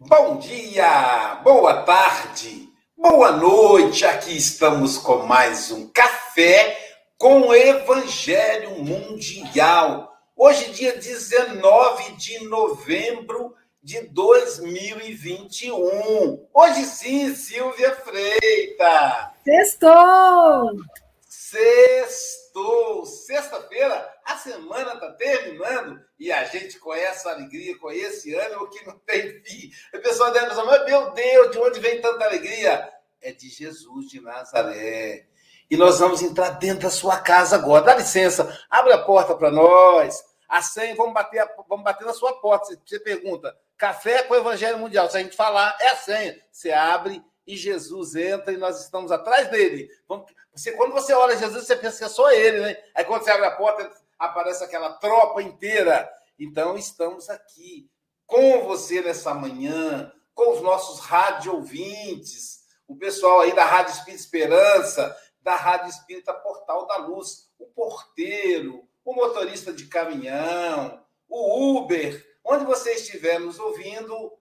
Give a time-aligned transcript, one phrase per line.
[0.00, 4.06] Bom dia, boa tarde, boa noite.
[4.06, 6.78] Aqui estamos com mais um café
[7.16, 10.16] com o Evangelho Mundial.
[10.36, 16.46] Hoje, dia 19 de novembro de 2021.
[16.54, 19.32] Hoje sim, Silvia Freita.
[19.42, 20.76] Sextou!
[21.48, 23.06] Sextou!
[23.06, 28.84] Sexta-feira, a semana está terminando e a gente com essa alegria, com esse ânimo que
[28.86, 29.70] não tem fim.
[29.94, 32.92] O pessoal deve pensar, mas meu Deus, de onde vem tanta alegria?
[33.22, 35.26] É de Jesus de Nazaré.
[35.70, 37.86] E nós vamos entrar dentro da sua casa agora.
[37.86, 40.22] Dá licença, abre a porta para nós.
[40.46, 42.78] A senha, vamos bater, vamos bater na sua porta.
[42.84, 45.08] Você pergunta, café com o Evangelho Mundial.
[45.10, 46.38] Se a gente falar, é a senha.
[46.52, 49.90] Você abre e Jesus entra e nós estamos atrás dele.
[50.52, 52.76] Você, quando você olha Jesus, você pensa que é só ele, né?
[52.94, 56.12] Aí quando você abre a porta, aparece aquela tropa inteira.
[56.38, 57.90] Então, estamos aqui
[58.26, 64.22] com você nessa manhã, com os nossos rádio ouvintes, o pessoal aí da Rádio Espírita
[64.22, 72.38] Esperança, da Rádio Espírita Portal da Luz, o porteiro, o motorista de caminhão, o Uber,
[72.44, 74.37] onde você estiver nos ouvindo,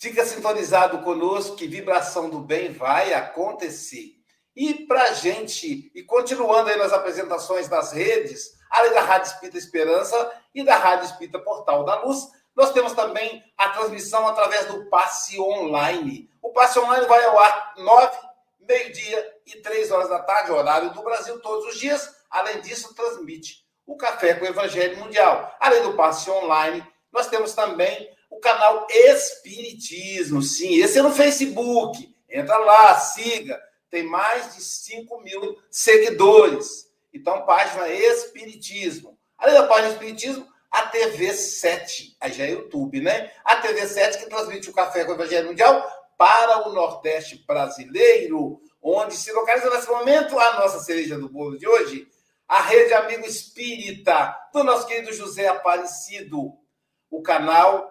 [0.00, 4.16] fica sintonizado conosco que vibração do bem vai acontecer.
[4.56, 10.32] E para gente, e continuando aí nas apresentações das redes, além da Rádio Espírita Esperança
[10.54, 15.38] e da Rádio Espírita Portal da Luz, nós temos também a transmissão através do Passe
[15.38, 16.28] Online.
[16.42, 18.18] O Passe Online vai ao ar nove,
[18.60, 22.16] meio-dia e três horas da tarde, horário do Brasil, todos os dias.
[22.30, 25.54] Além disso, transmite o Café com o Evangelho Mundial.
[25.60, 30.42] Além do Passe Online, nós temos também canal Espiritismo.
[30.42, 32.14] Sim, esse é no Facebook.
[32.28, 36.88] Entra lá, siga tem mais de 5 mil seguidores.
[37.12, 39.18] Então, página Espiritismo.
[39.36, 43.32] Além da página Espiritismo, a TV 7, aí já é YouTube, né?
[43.44, 45.84] A TV 7 que transmite o Café com o Evangelho Mundial
[46.16, 51.66] para o Nordeste brasileiro, onde se localiza nesse momento a nossa cereja do bolo de
[51.66, 52.06] hoje,
[52.46, 56.52] a Rede Amigo Espírita, do nosso querido José Aparecido,
[57.10, 57.89] o canal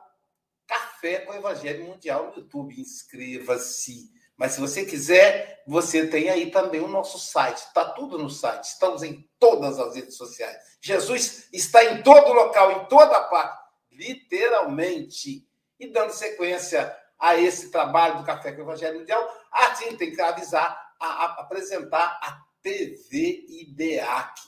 [1.00, 2.80] Café com o Evangelho Mundial no YouTube.
[2.80, 4.12] Inscreva-se.
[4.36, 7.58] Mas se você quiser, você tem aí também o nosso site.
[7.58, 8.66] Está tudo no site.
[8.66, 10.58] Estamos em todas as redes sociais.
[10.82, 13.62] Jesus está em todo local, em toda parte,
[13.92, 15.48] literalmente.
[15.80, 20.12] E dando sequência a esse trabalho do Café com o Evangelho Mundial, a gente tem
[20.12, 24.42] que avisar, a, a, apresentar a TV IDEAC.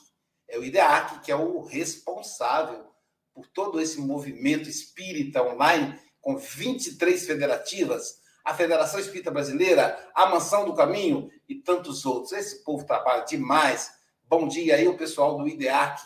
[0.49, 2.91] É o IDEAC que é o responsável
[3.33, 10.65] por todo esse movimento espírita online, com 23 federativas, a Federação Espírita Brasileira, a Mansão
[10.65, 12.31] do Caminho e tantos outros.
[12.31, 13.91] Esse povo trabalha demais.
[14.27, 16.01] Bom dia aí, o pessoal do IDEAC.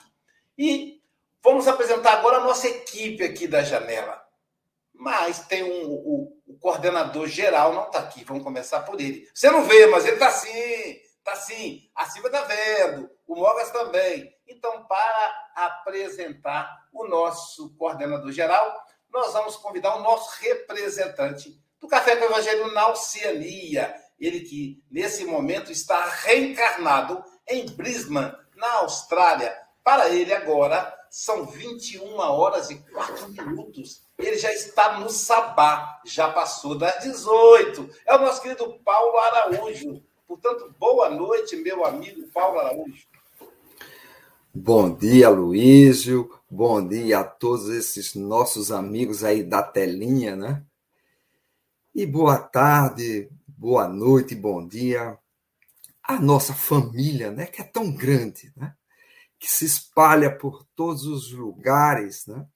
[0.58, 1.02] E
[1.44, 4.24] vamos apresentar agora a nossa equipe aqui da janela.
[4.94, 8.24] mas tem um, o, o coordenador geral não está aqui.
[8.24, 9.30] Vamos começar por ele.
[9.34, 10.50] Você não vê, mas ele está sim,
[11.18, 11.90] está sim.
[11.94, 14.34] A Silvia está vendo, o Mogas também.
[14.48, 18.76] Então, para apresentar o nosso coordenador geral,
[19.16, 23.96] nós vamos convidar o nosso representante do Café com Evangelho na Oceania.
[24.20, 29.58] Ele que, nesse momento, está reencarnado em Brisbane, na Austrália.
[29.82, 34.02] Para ele, agora, são 21 horas e 4 minutos.
[34.18, 37.90] Ele já está no Sabá, já passou das 18.
[38.06, 40.04] É o nosso querido Paulo Araújo.
[40.28, 43.08] Portanto, boa noite, meu amigo Paulo Araújo.
[44.54, 46.30] Bom dia, Luísio.
[46.57, 50.66] Bom dia a todos esses nossos amigos aí da telinha, né?
[51.94, 55.19] E boa tarde, boa noite, bom dia
[56.02, 58.74] a nossa família, né, que é tão grande, né,
[59.38, 62.48] que se espalha por todos os lugares, né?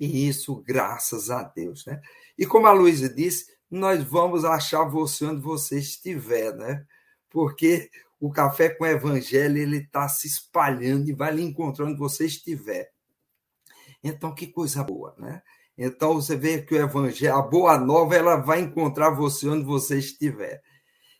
[0.00, 2.02] E isso graças a Deus, né?
[2.36, 6.84] E como a Luísa disse, nós vamos achar você onde você estiver, né?
[7.30, 7.88] Porque
[8.18, 12.26] o café com o evangelho ele está se espalhando e vai lhe encontrando onde você
[12.26, 12.95] estiver.
[14.06, 15.42] Então que coisa boa, né?
[15.76, 19.98] Então você vê que o evangelho, a boa nova, ela vai encontrar você onde você
[19.98, 20.62] estiver.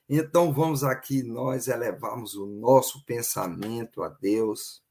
[0.08, 4.84] Então vamos aqui nós elevarmos o nosso pensamento a Deus,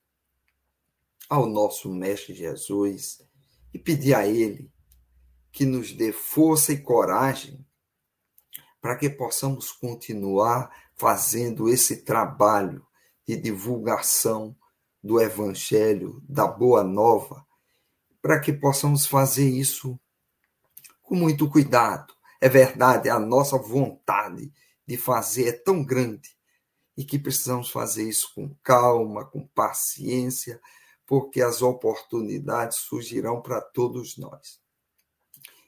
[1.29, 3.25] ao nosso Mestre Jesus,
[3.73, 4.69] e pedir a Ele
[5.53, 7.65] que nos dê força e coragem
[8.81, 12.85] para que possamos continuar fazendo esse trabalho
[13.25, 14.53] de divulgação
[15.01, 17.45] do Evangelho, da Boa Nova,
[18.25, 19.99] para que possamos fazer isso
[21.03, 22.11] com muito cuidado.
[22.41, 24.51] É verdade, a nossa vontade
[24.83, 26.35] de fazer é tão grande
[26.97, 30.59] e que precisamos fazer isso com calma, com paciência,
[31.05, 34.59] porque as oportunidades surgirão para todos nós.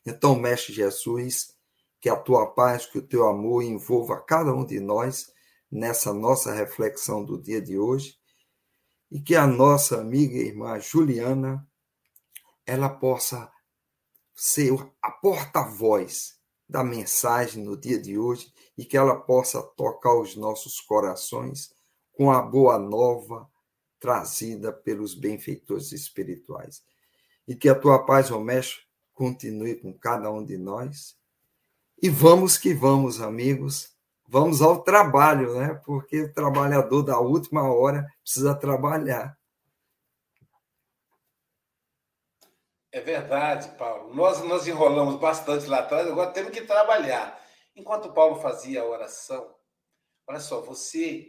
[0.04, 1.56] Então, Mestre Jesus,
[2.02, 5.32] que a tua paz, que o teu amor envolva cada um de nós
[5.72, 8.18] nessa nossa reflexão do dia de hoje
[9.12, 11.67] e que a nossa amiga e irmã Juliana
[12.68, 13.50] ela possa
[14.36, 16.38] ser a porta-voz
[16.70, 21.74] da mensagem no dia de hoje e que ela possa tocar os nossos corações
[22.12, 23.50] com a boa nova
[24.00, 26.84] trazida pelos benfeitores espirituais.
[27.48, 28.82] E que a tua paz, ó Mestre,
[29.14, 31.16] continue com cada um de nós.
[32.02, 33.96] E vamos que vamos, amigos.
[34.28, 35.82] Vamos ao trabalho, né?
[35.86, 39.38] Porque o trabalhador da última hora precisa trabalhar.
[42.98, 44.12] É verdade, Paulo.
[44.16, 47.40] Nós nos enrolamos bastante lá atrás, agora temos que trabalhar.
[47.76, 49.54] Enquanto Paulo fazia a oração,
[50.26, 51.28] olha só, você,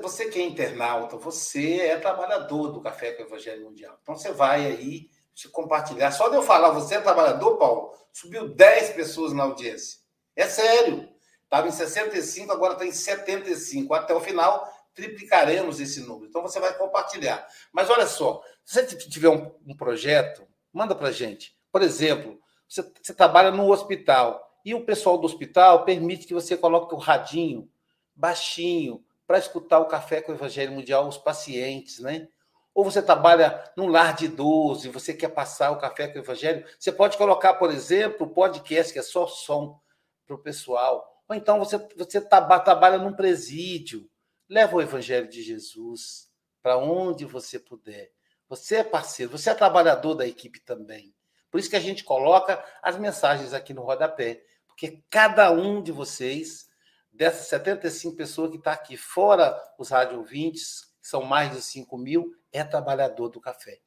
[0.00, 3.98] você que é internauta, você é trabalhador do Café com o Evangelho Mundial.
[4.00, 6.12] Então você vai aí se compartilhar.
[6.12, 9.98] Só de eu falar, você é trabalhador, Paulo, subiu 10 pessoas na audiência.
[10.36, 11.08] É sério.
[11.42, 13.92] Estava em 65, agora está em 75.
[13.92, 16.26] Até o final, triplicaremos esse número.
[16.26, 17.44] Então você vai compartilhar.
[17.72, 21.56] Mas olha só, se você tiver um, um projeto, manda para gente.
[21.70, 22.38] Por exemplo,
[22.68, 26.98] você, você trabalha no hospital e o pessoal do hospital permite que você coloque o
[26.98, 27.70] radinho
[28.14, 32.28] baixinho para escutar o Café com o Evangelho Mundial, os pacientes, né?
[32.74, 36.22] Ou você trabalha num lar de idoso e você quer passar o Café com o
[36.22, 39.80] Evangelho, você pode colocar, por exemplo, o podcast, que é só som
[40.26, 41.22] para o pessoal.
[41.28, 44.08] Ou então você, você trabalha num presídio,
[44.48, 46.28] leva o Evangelho de Jesus
[46.62, 48.10] para onde você puder.
[48.48, 51.14] Você é parceiro, você é trabalhador da equipe também.
[51.50, 54.42] Por isso que a gente coloca as mensagens aqui no rodapé.
[54.66, 56.68] Porque cada um de vocês,
[57.12, 61.96] dessas 75 pessoas que está aqui, fora os rádio ouvintes, que são mais de 5
[61.98, 63.80] mil, é trabalhador do café.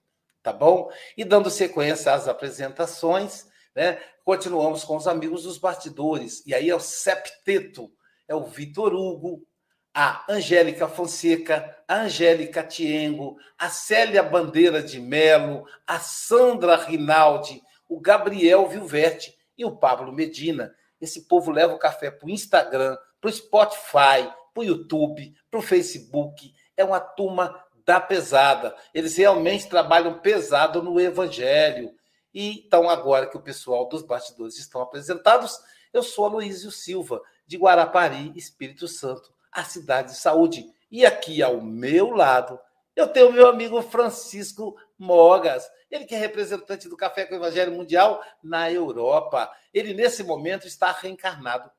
[0.43, 0.91] Tá bom?
[1.15, 6.45] E dando sequência às apresentações, né, continuamos com os amigos dos bastidores.
[6.45, 7.91] E aí é o septeto,
[8.27, 9.45] é o Vitor Hugo,
[9.93, 17.99] a Angélica Fonseca, a Angélica Tiengo, a Célia Bandeira de Melo, a Sandra Rinaldi, o
[17.99, 20.73] Gabriel Vilverte e o Pablo Medina.
[20.99, 25.59] Esse povo leva o café para o Instagram, para o Spotify, para o YouTube, para
[25.59, 26.53] o Facebook.
[26.77, 28.75] É uma turma da pesada.
[28.93, 31.91] Eles realmente trabalham pesado no Evangelho.
[32.33, 35.59] E então, agora que o pessoal dos bastidores estão apresentados,
[35.91, 40.65] eu sou Aloysio Silva, de Guarapari, Espírito Santo, a cidade de saúde.
[40.89, 42.59] E aqui ao meu lado,
[42.95, 45.67] eu tenho meu amigo Francisco Mogas.
[45.89, 49.51] Ele que é representante do Café com o Evangelho Mundial na Europa.
[49.73, 51.69] Ele, nesse momento, está reencarnado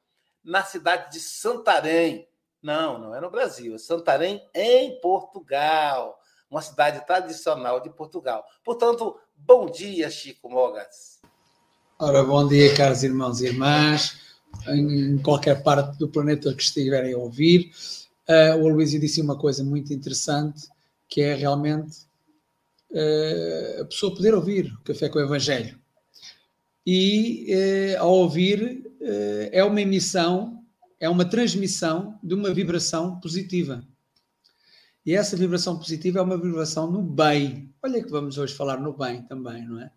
[0.45, 2.29] na cidade de Santarém.
[2.63, 6.19] Não, não é no Brasil, é Santarém, em Portugal.
[6.51, 8.45] Uma cidade tradicional de Portugal.
[8.63, 11.21] Portanto, bom dia, Chico Mogas.
[11.99, 14.32] Ora, bom dia, caros irmãos e irmãs,
[14.69, 17.71] em qualquer parte do planeta que estiverem a ouvir.
[18.29, 20.69] Uh, o Aloysio disse uma coisa muito interessante,
[21.09, 21.99] que é realmente
[22.91, 25.79] uh, a pessoa poder ouvir o Café com o Evangelho.
[26.87, 28.91] E, uh, ao ouvir,
[29.51, 30.63] é uma emissão,
[31.01, 33.85] é uma transmissão de uma vibração positiva.
[35.05, 37.75] E essa vibração positiva é uma vibração no bem.
[37.83, 39.91] Olha que vamos hoje falar no bem também, não é?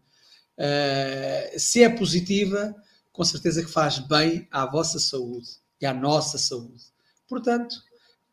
[0.57, 2.73] Uh, se é positiva,
[3.15, 5.47] com certeza que faz bem à vossa saúde
[5.79, 6.83] e à nossa saúde.
[7.29, 7.73] Portanto,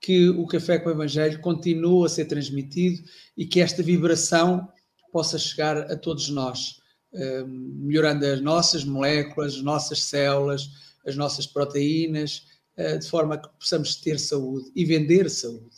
[0.01, 3.01] que o Café com o Evangelho continue a ser transmitido
[3.37, 4.69] e que esta vibração
[5.13, 6.81] possa chegar a todos nós,
[7.13, 10.69] uh, melhorando as nossas moléculas, as nossas células,
[11.07, 15.77] as nossas proteínas, uh, de forma que possamos ter saúde e vender saúde.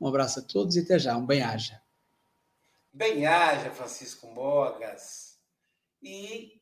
[0.00, 1.14] Um abraço a todos e até já.
[1.18, 1.82] Um bem-aja.
[2.90, 5.36] Bem-aja, Francisco Mogas.
[6.02, 6.57] E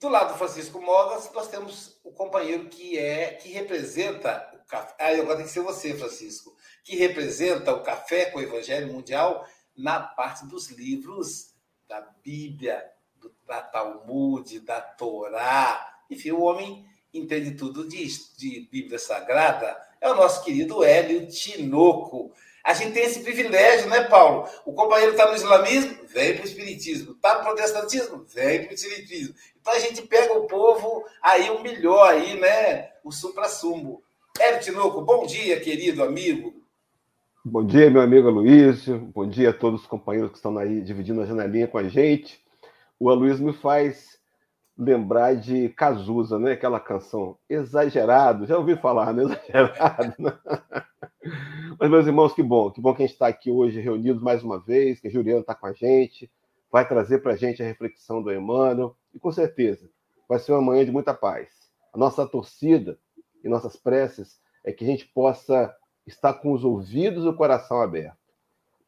[0.00, 4.94] do lado do Francisco Mogas, nós temos o companheiro que é que representa o café.
[4.98, 9.44] Ah, agora tem que ser você, Francisco, que representa o café com o Evangelho Mundial
[9.76, 11.52] na parte dos livros
[11.88, 12.84] da Bíblia,
[13.16, 16.00] do, da Talmud, da Torá.
[16.08, 19.76] Enfim, o homem entende tudo de, de Bíblia Sagrada.
[20.00, 22.32] É o nosso querido Hélio Tinoco.
[22.62, 24.48] A gente tem esse privilégio, né, Paulo?
[24.64, 27.12] O companheiro está no islamismo, vem para o espiritismo.
[27.12, 29.34] Está no protestantismo, vem para o espiritismo.
[29.68, 32.88] Então a gente pega o povo aí, o melhor aí, né?
[33.04, 34.02] O supra-sumo.
[34.40, 36.54] Hélio Tinoco, bom dia, querido amigo.
[37.44, 38.98] Bom dia, meu amigo Aloysio.
[39.14, 42.42] Bom dia a todos os companheiros que estão aí dividindo a janelinha com a gente.
[42.98, 44.18] O Aloysio me faz
[44.76, 46.52] lembrar de Cazuza, né?
[46.52, 48.46] Aquela canção Exagerado.
[48.46, 49.24] Já ouvi falar, né?
[49.52, 50.14] Exagerado.
[50.18, 50.32] Né?
[51.78, 54.42] Mas, meus irmãos, que bom, que bom que a gente está aqui hoje reunidos mais
[54.42, 56.30] uma vez, que a Juliana está com a gente,
[56.70, 59.88] vai trazer para a gente a reflexão do Emmanuel, e com certeza
[60.28, 61.48] vai ser uma manhã de muita paz.
[61.92, 62.98] A nossa torcida
[63.42, 65.74] e nossas preces é que a gente possa
[66.06, 68.16] estar com os ouvidos e o coração aberto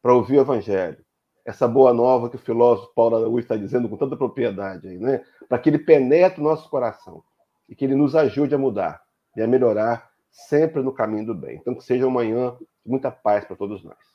[0.01, 1.03] para ouvir o Evangelho,
[1.45, 5.23] essa boa nova que o filósofo Paulo Araújo está dizendo com tanta propriedade aí, né?
[5.47, 7.23] Para que ele penetre o nosso coração
[7.67, 9.01] e que ele nos ajude a mudar
[9.35, 11.57] e a melhorar sempre no caminho do bem.
[11.57, 14.10] Então, que seja uma manhã de muita paz para todos nós.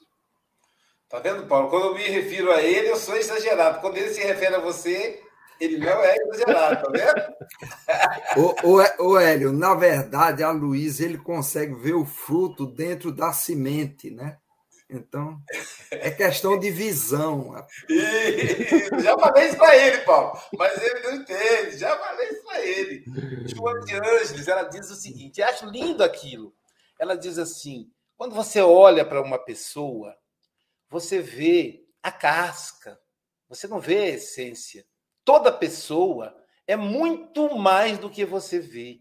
[1.08, 1.70] Tá vendo, Paulo?
[1.70, 3.80] Quando eu me refiro a ele, eu sou exagerado.
[3.80, 5.22] Quando ele se refere a você,
[5.60, 8.56] ele não é exagerado, tá vendo?
[8.98, 14.10] o, o, Hélio, na verdade, a Luiz ele consegue ver o fruto dentro da semente,
[14.10, 14.38] né?
[14.88, 15.40] Então,
[15.90, 17.54] é questão de visão.
[17.88, 21.76] Isso, já falei isso para ele, Paulo, mas ele não entende.
[21.76, 23.04] Já falei isso para ele.
[23.46, 26.54] Joana de Ângeles, ela diz o seguinte: acho lindo aquilo.
[27.00, 30.14] Ela diz assim: quando você olha para uma pessoa,
[30.88, 32.98] você vê a casca,
[33.48, 34.84] você não vê a essência.
[35.24, 39.00] Toda pessoa é muito mais do que você vê.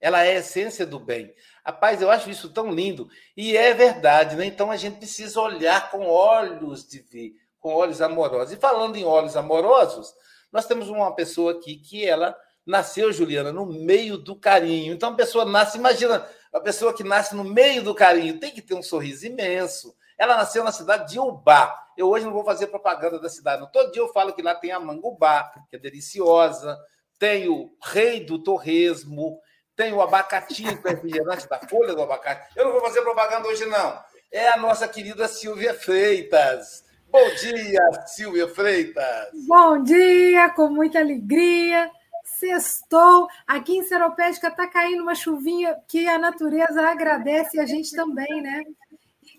[0.00, 1.34] Ela é a essência do bem.
[1.64, 3.08] Rapaz, eu acho isso tão lindo.
[3.36, 4.44] E é verdade, né?
[4.44, 8.52] Então a gente precisa olhar com olhos de ver, com olhos amorosos.
[8.52, 10.12] E falando em olhos amorosos,
[10.52, 12.36] nós temos uma pessoa aqui que ela
[12.66, 14.92] nasceu, Juliana, no meio do carinho.
[14.92, 18.62] Então a pessoa nasce, imagina, a pessoa que nasce no meio do carinho tem que
[18.62, 19.94] ter um sorriso imenso.
[20.18, 21.74] Ela nasceu na cidade de Ubá.
[21.96, 23.66] Eu hoje não vou fazer propaganda da cidade.
[23.72, 26.78] Todo dia eu falo que lá tem a mangubá, que é deliciosa,
[27.18, 29.40] tem o rei do torresmo,
[29.76, 32.52] tem o abacatinho com refrigerante da folha do abacate.
[32.56, 33.98] Eu não vou fazer propaganda hoje, não.
[34.32, 36.84] É a nossa querida Silvia Freitas.
[37.08, 39.28] Bom dia, Silvia Freitas.
[39.46, 41.88] Bom dia, com muita alegria.
[42.24, 43.28] Sextou.
[43.46, 48.42] Aqui em Seropédica está caindo uma chuvinha que a natureza agradece e a gente também,
[48.42, 48.64] né?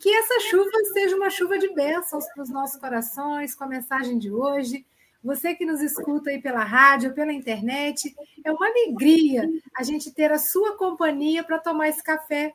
[0.05, 4.19] Que essa chuva seja uma chuva de bênçãos para os nossos corações, com a mensagem
[4.19, 4.85] de hoje.
[5.23, 10.31] Você que nos escuta aí pela rádio, pela internet, é uma alegria a gente ter
[10.31, 12.53] a sua companhia para tomar esse café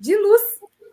[0.00, 0.40] de luz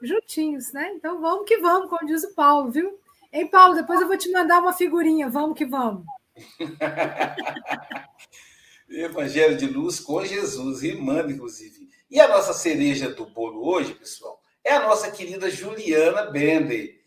[0.01, 0.91] juntinhos, né?
[0.93, 2.99] Então vamos que vamos, como diz o Paulo, viu?
[3.31, 6.03] Hein, Paulo, depois eu vou te mandar uma figurinha, vamos que vamos.
[8.89, 11.87] Evangelho de luz com Jesus, rimando, inclusive.
[12.11, 17.01] E a nossa cereja do bolo hoje, pessoal, é a nossa querida Juliana Bender.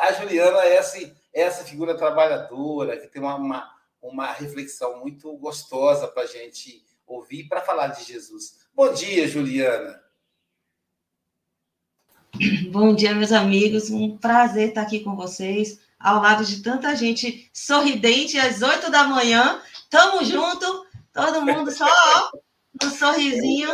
[0.00, 0.98] A Juliana é essa
[1.36, 3.70] essa figura trabalhadora, que tem uma, uma,
[4.00, 8.66] uma reflexão muito gostosa para a gente ouvir para falar de Jesus.
[8.74, 10.00] Bom dia, Juliana.
[12.70, 13.90] Bom dia, meus amigos.
[13.90, 19.04] Um prazer estar aqui com vocês, ao lado de tanta gente sorridente às oito da
[19.04, 19.60] manhã.
[19.90, 21.86] Tamo junto, todo mundo só
[22.82, 23.68] no sorrisinho.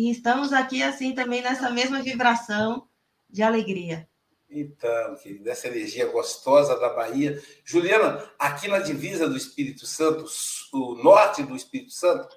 [0.00, 2.88] E estamos aqui assim também nessa mesma vibração
[3.28, 4.08] de alegria.
[4.48, 7.38] Então, querida, essa energia gostosa da Bahia.
[7.62, 10.24] Juliana, aqui na divisa do Espírito Santo,
[10.72, 12.34] o norte do Espírito Santo,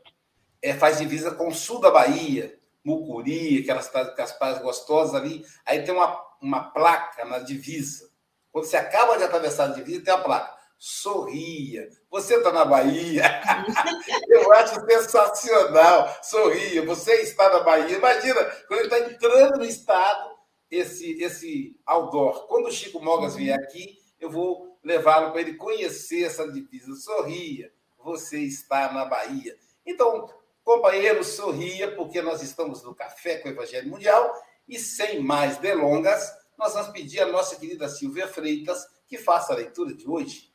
[0.61, 5.15] é, faz divisa com o sul da Bahia, Mucuri, aquelas cidades com as praias gostosas
[5.15, 5.45] ali.
[5.65, 8.11] Aí tem uma, uma placa na divisa.
[8.51, 10.53] Quando você acaba de atravessar a divisa, tem a placa.
[10.85, 11.89] Sorria.
[12.11, 13.23] Você está na Bahia.
[14.27, 16.13] Eu acho sensacional.
[16.21, 16.85] Sorria.
[16.85, 17.95] Você está na Bahia.
[17.95, 20.35] Imagina, quando ele está entrando no estado,
[20.69, 22.47] esse, esse outdoor.
[22.47, 26.93] Quando o Chico Mogas vier aqui, eu vou levá-lo para ele conhecer essa divisa.
[26.97, 27.71] Sorria.
[27.99, 29.57] Você está na Bahia.
[29.85, 30.29] Então,
[30.65, 34.33] companheiro, sorria, porque nós estamos no Café com o Evangelho Mundial.
[34.67, 39.55] E sem mais delongas, nós vamos pedir à nossa querida Silvia Freitas que faça a
[39.55, 40.51] leitura de hoje.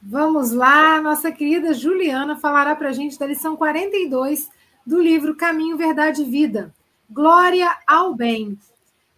[0.00, 4.48] Vamos lá, nossa querida Juliana falará para a gente da lição 42
[4.86, 6.72] do livro Caminho, Verdade e Vida.
[7.10, 8.56] Glória ao bem.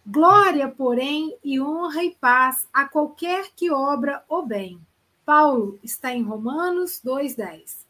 [0.05, 4.79] Glória, porém, e honra e paz a qualquer que obra o bem.
[5.23, 7.85] Paulo está em Romanos 2,10.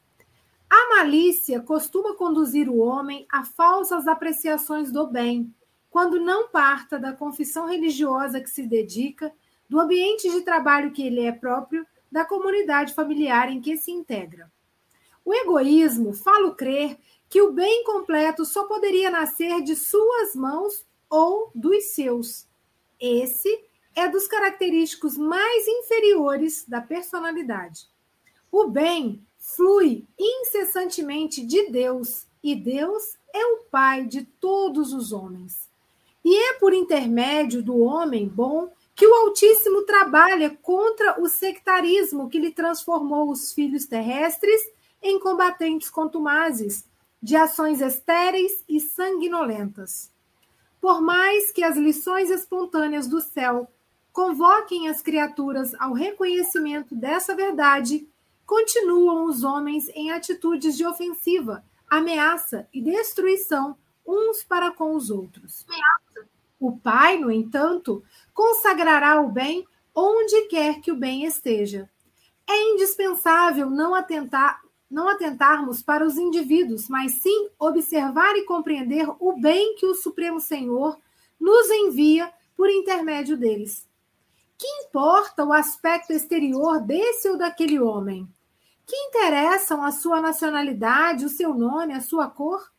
[0.70, 5.54] A malícia costuma conduzir o homem a falsas apreciações do bem,
[5.90, 9.32] quando não parta da confissão religiosa que se dedica,
[9.70, 14.52] do ambiente de trabalho que ele é próprio da comunidade familiar em que se integra.
[15.24, 16.98] O egoísmo fala crer
[17.30, 22.48] que o bem completo só poderia nascer de suas mãos ou dos seus.
[23.00, 23.50] Esse
[23.96, 27.88] é dos característicos mais inferiores da personalidade.
[28.52, 35.70] O bem flui incessantemente de Deus, e Deus é o Pai de todos os homens.
[36.24, 42.38] E é por intermédio do homem bom que o Altíssimo trabalha contra o sectarismo que
[42.38, 44.62] lhe transformou os filhos terrestres
[45.02, 46.88] em combatentes contumazes,
[47.20, 50.12] de ações estéreis e sanguinolentas.
[50.80, 53.68] Por mais que as lições espontâneas do céu
[54.14, 58.08] convoquem as criaturas ao reconhecimento dessa verdade,
[58.46, 65.66] continuam os homens em atitudes de ofensiva, ameaça e destruição uns para com os outros.
[66.62, 68.04] O Pai, no entanto,
[68.36, 71.90] consagrará o bem onde quer que o bem esteja.
[72.48, 79.40] É indispensável não atentar não atentarmos para os indivíduos, mas sim observar e compreender o
[79.40, 81.00] bem que o Supremo Senhor
[81.40, 83.88] nos envia por intermédio deles.
[84.58, 88.28] Que importa o aspecto exterior desse ou daquele homem?
[88.86, 92.70] Que interessam a sua nacionalidade, o seu nome, a sua cor?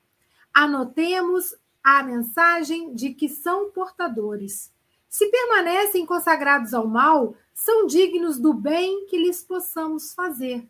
[0.52, 4.72] Anotemos a mensagem de que são portadores.
[5.08, 10.66] Se permanecem consagrados ao mal, são dignos do bem que lhes possamos fazer.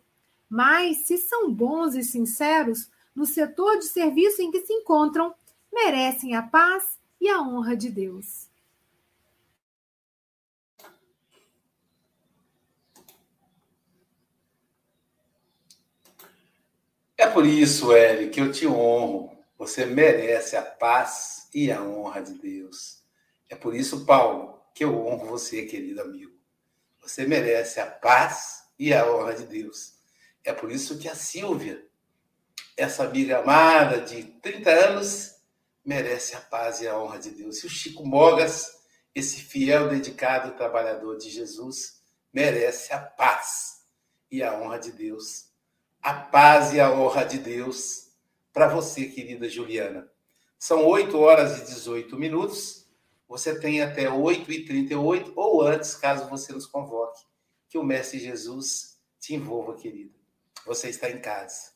[0.49, 5.33] Mas, se são bons e sinceros no setor de serviço em que se encontram,
[5.71, 8.49] merecem a paz e a honra de Deus.
[17.17, 19.32] É por isso, Eric, que eu te honro.
[19.57, 23.03] Você merece a paz e a honra de Deus.
[23.49, 26.33] É por isso, Paulo, que eu honro você, querido amigo.
[27.01, 29.93] Você merece a paz e a honra de Deus.
[30.43, 31.85] É por isso que a Silvia,
[32.75, 35.35] essa amiga amada de 30 anos,
[35.85, 37.63] merece a paz e a honra de Deus.
[37.63, 42.01] E o Chico Mogas, esse fiel, dedicado trabalhador de Jesus,
[42.33, 43.83] merece a paz
[44.31, 45.49] e a honra de Deus.
[46.01, 48.12] A paz e a honra de Deus
[48.53, 50.07] para você, querida Juliana.
[50.59, 52.87] São 8 horas e 18 minutos.
[53.27, 57.19] Você tem até 8h38 ou antes, caso você nos convoque.
[57.67, 60.13] Que o Mestre Jesus te envolva, querida.
[60.65, 61.73] Você está em casa.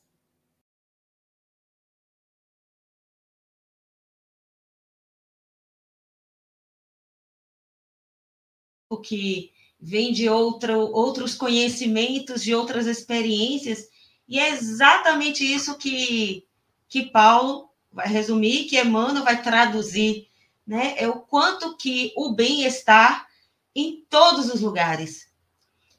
[8.90, 13.90] O que vem de outro, outros conhecimentos, de outras experiências,
[14.28, 16.47] e é exatamente isso que,
[16.90, 20.28] que Paulo vai resumir, que Emmanuel vai traduzir
[20.68, 20.96] né?
[20.98, 23.26] É o quanto que o bem-estar
[23.74, 25.28] em todos os lugares.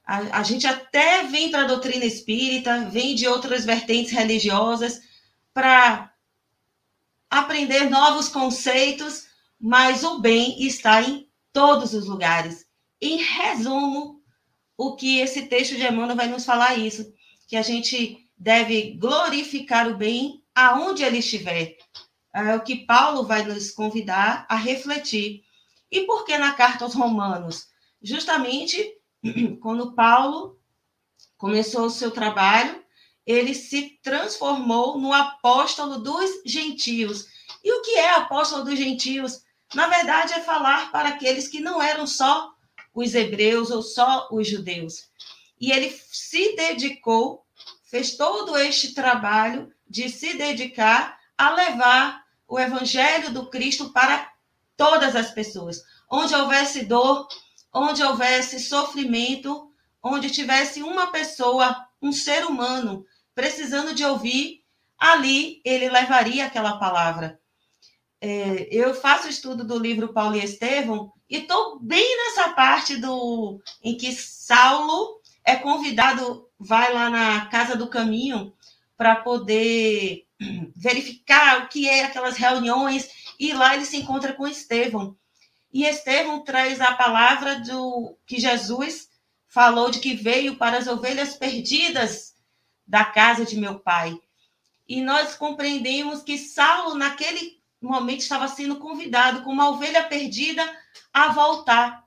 [0.04, 5.00] A, a gente até vem para a doutrina espírita, vem de outras vertentes religiosas
[5.54, 6.12] para
[7.30, 9.26] aprender novos conceitos,
[9.58, 12.66] mas o bem está em todos os lugares.
[13.00, 14.22] Em resumo,
[14.76, 17.12] o que esse texto de Emmanuel vai nos falar é isso,
[17.46, 21.76] que a gente deve glorificar o bem aonde ele estiver,
[22.34, 25.44] é o que Paulo vai nos convidar a refletir.
[25.90, 27.68] E por que na carta aos Romanos?
[28.02, 28.94] Justamente
[29.60, 30.58] quando Paulo
[31.36, 32.84] começou o seu trabalho,
[33.26, 37.26] ele se transformou no apóstolo dos gentios.
[37.62, 39.42] E o que é apóstolo dos gentios?
[39.74, 42.50] na verdade, é falar para aqueles que não eram só
[42.94, 45.10] os hebreus ou só os judeus.
[45.60, 47.44] E ele se dedicou,
[47.84, 54.30] fez todo este trabalho de se dedicar a levar o evangelho do Cristo para
[54.76, 55.82] todas as pessoas.
[56.10, 57.28] Onde houvesse dor,
[57.72, 59.70] onde houvesse sofrimento,
[60.02, 64.64] onde tivesse uma pessoa, um ser humano, precisando de ouvir,
[64.98, 67.40] ali ele levaria aquela palavra.
[68.20, 73.60] É, eu faço estudo do livro Paulo e Estevão e estou bem nessa parte do
[73.82, 78.52] em que Saulo é convidado, vai lá na casa do caminho
[78.98, 80.26] para poder
[80.76, 83.08] verificar o que é aquelas reuniões
[83.38, 85.16] e lá ele se encontra com Estevão.
[85.72, 89.08] E Estevão traz a palavra do que Jesus
[89.46, 92.34] falou de que veio para as ovelhas perdidas
[92.86, 94.18] da casa de meu pai.
[94.86, 100.64] E nós compreendemos que Saulo, naquele momento, estava sendo convidado, como uma ovelha perdida,
[101.12, 102.04] a voltar.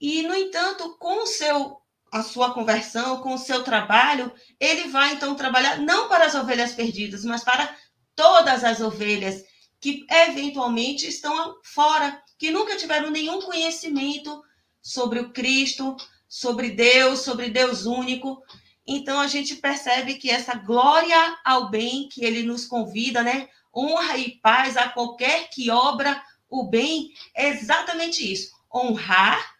[0.00, 1.77] E, no entanto, com o seu
[2.12, 6.72] a sua conversão, com o seu trabalho, ele vai então trabalhar não para as ovelhas
[6.72, 7.74] perdidas, mas para
[8.14, 9.44] todas as ovelhas
[9.80, 14.42] que eventualmente estão fora, que nunca tiveram nenhum conhecimento
[14.82, 15.96] sobre o Cristo,
[16.28, 18.42] sobre Deus, sobre Deus único.
[18.86, 23.48] Então a gente percebe que essa glória ao bem que ele nos convida, né?
[23.74, 28.50] Honra e paz a qualquer que obra o bem, é exatamente isso.
[28.72, 29.57] Honrar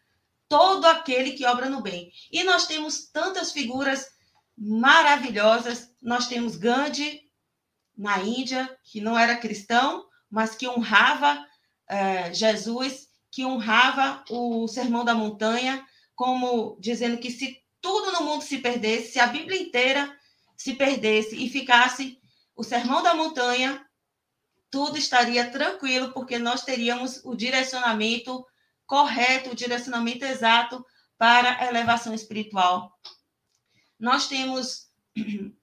[0.48, 2.10] todo aquele que obra no bem.
[2.32, 4.06] E nós temos tantas figuras
[4.56, 5.94] maravilhosas.
[6.02, 7.22] Nós temos Gandhi
[7.96, 11.44] na Índia, que não era cristão, mas que honrava
[11.88, 15.84] é, Jesus, que honrava o Sermão da Montanha,
[16.14, 20.16] como dizendo que se tudo no mundo se perdesse, se a Bíblia inteira
[20.56, 22.18] se perdesse e ficasse
[22.56, 23.84] o Sermão da Montanha,
[24.70, 28.44] tudo estaria tranquilo, porque nós teríamos o direcionamento
[28.88, 30.84] correto, o direcionamento exato
[31.18, 32.98] para a elevação espiritual.
[34.00, 34.88] Nós temos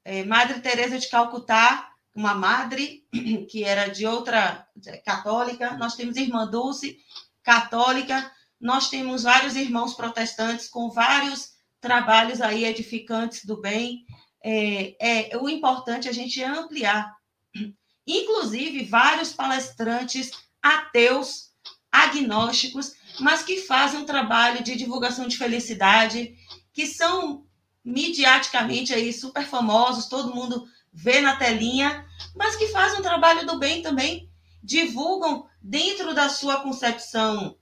[0.06, 3.04] é, Madre Teresa de Calcutá, uma madre
[3.50, 4.66] que era de outra
[5.04, 7.00] católica, nós temos Irmã Dulce,
[7.44, 14.06] católica, nós temos vários irmãos protestantes com vários trabalhos aí edificantes do bem.
[14.44, 17.12] É, é, o importante é a gente ampliar.
[18.08, 21.52] Inclusive, vários palestrantes ateus,
[21.92, 26.36] agnósticos, mas que fazem um trabalho de divulgação de felicidade,
[26.73, 27.45] que são
[27.84, 33.60] midiaticamente aí super famosos, todo mundo vê na telinha, mas que fazem um trabalho do
[33.60, 34.30] bem também,
[34.63, 37.58] divulgam dentro da sua concepção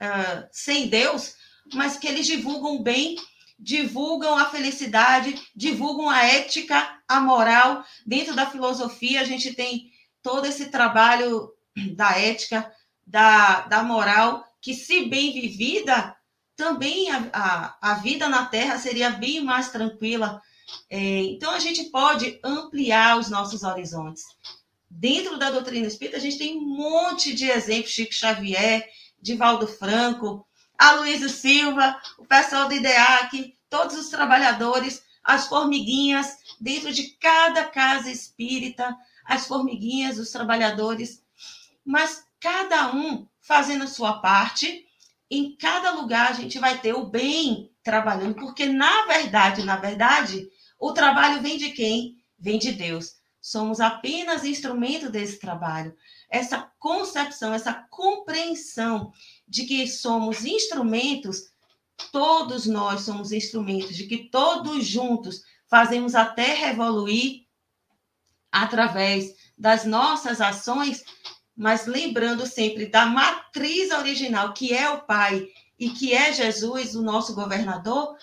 [0.00, 1.34] uh, sem Deus,
[1.74, 3.16] mas que eles divulgam o bem,
[3.58, 7.84] divulgam a felicidade, divulgam a ética, a moral.
[8.06, 9.90] Dentro da filosofia, a gente tem
[10.22, 11.52] todo esse trabalho
[11.94, 12.70] da ética,
[13.06, 16.16] da, da moral, que se bem vivida,
[16.56, 20.40] também a, a, a vida na Terra seria bem mais tranquila.
[20.88, 24.24] É, então, a gente pode ampliar os nossos horizontes.
[24.88, 28.86] Dentro da doutrina espírita, a gente tem um monte de exemplos, Chico Xavier,
[29.20, 30.46] Divaldo Franco,
[30.78, 38.10] Aloysio Silva, o pessoal do IDEAC, todos os trabalhadores, as formiguinhas, dentro de cada casa
[38.10, 41.22] espírita, as formiguinhas, os trabalhadores.
[41.84, 44.84] Mas cada um fazendo a sua parte.
[45.30, 50.48] Em cada lugar a gente vai ter o bem trabalhando, porque na verdade, na verdade,
[50.78, 52.16] o trabalho vem de quem?
[52.38, 53.14] Vem de Deus.
[53.40, 55.94] Somos apenas instrumento desse trabalho.
[56.28, 59.12] Essa concepção, essa compreensão
[59.48, 61.52] de que somos instrumentos,
[62.10, 67.46] todos nós somos instrumentos, de que todos juntos fazemos a Terra evoluir
[68.50, 71.04] através das nossas ações,
[71.56, 77.02] mas lembrando sempre da matriz original, que é o Pai e que é Jesus, o
[77.02, 78.16] nosso governador,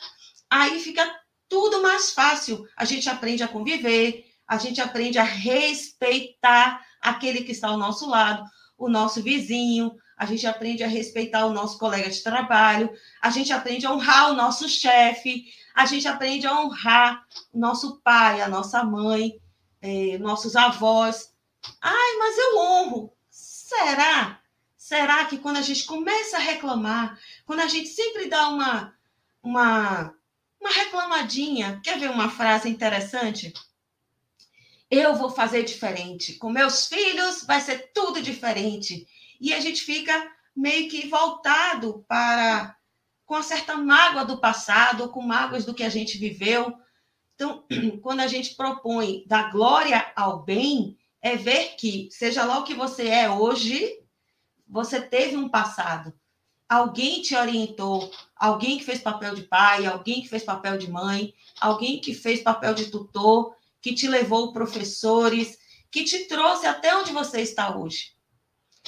[0.49, 1.09] aí fica
[1.47, 2.65] tudo mais fácil.
[2.75, 8.09] A gente aprende a conviver, a gente aprende a respeitar aquele que está ao nosso
[8.09, 8.43] lado,
[8.77, 13.53] o nosso vizinho, a gente aprende a respeitar o nosso colega de trabalho, a gente
[13.53, 18.49] aprende a honrar o nosso chefe, a gente aprende a honrar o nosso pai, a
[18.49, 19.39] nossa mãe,
[19.81, 21.33] eh, nossos avós.
[21.81, 23.18] Ai, mas eu honro.
[23.69, 24.41] Será?
[24.75, 28.97] Será que quando a gente começa a reclamar, quando a gente sempre dá uma,
[29.43, 30.15] uma,
[30.59, 33.53] uma reclamadinha, quer ver uma frase interessante?
[34.89, 36.33] Eu vou fazer diferente.
[36.33, 39.07] Com meus filhos vai ser tudo diferente.
[39.39, 42.75] E a gente fica meio que voltado para
[43.23, 46.73] com uma certa mágoa do passado, com mágoas do que a gente viveu.
[47.35, 47.63] Então,
[48.01, 52.73] quando a gente propõe dar glória ao bem, é ver que, seja lá o que
[52.73, 53.99] você é hoje,
[54.67, 56.13] você teve um passado.
[56.67, 61.33] Alguém te orientou, alguém que fez papel de pai, alguém que fez papel de mãe,
[61.59, 65.57] alguém que fez papel de tutor, que te levou professores,
[65.91, 68.13] que te trouxe até onde você está hoje.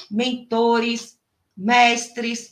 [0.09, 1.19] Mentores,
[1.57, 2.51] mestres,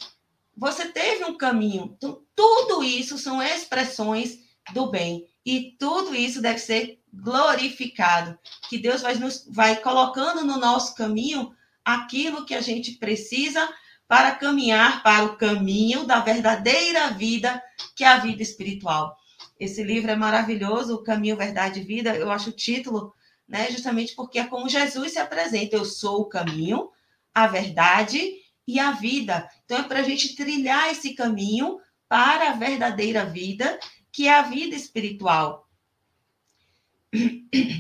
[0.58, 1.94] você teve um caminho.
[1.96, 4.40] Então, tudo isso são expressões
[4.74, 5.28] do bem.
[5.46, 8.38] E tudo isso deve ser glorificado.
[8.70, 13.68] Que Deus vai, nos, vai colocando no nosso caminho aquilo que a gente precisa
[14.08, 17.62] para caminhar para o caminho da verdadeira vida,
[17.96, 19.16] que é a vida espiritual.
[19.60, 22.16] Esse livro é maravilhoso, O Caminho, Verdade e Vida.
[22.16, 23.14] Eu acho o título,
[23.48, 25.76] né, justamente porque é como Jesus se apresenta.
[25.76, 26.90] Eu sou o caminho,
[27.34, 28.36] a verdade
[28.68, 29.48] e a vida.
[29.66, 33.80] Então é para a gente trilhar esse caminho para a verdadeira vida,
[34.12, 35.69] que é a vida espiritual.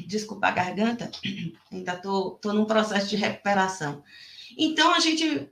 [0.08, 1.12] Desculpa a garganta,
[1.72, 4.04] ainda estou tô, tô num processo de recuperação.
[4.58, 5.50] Então, a gente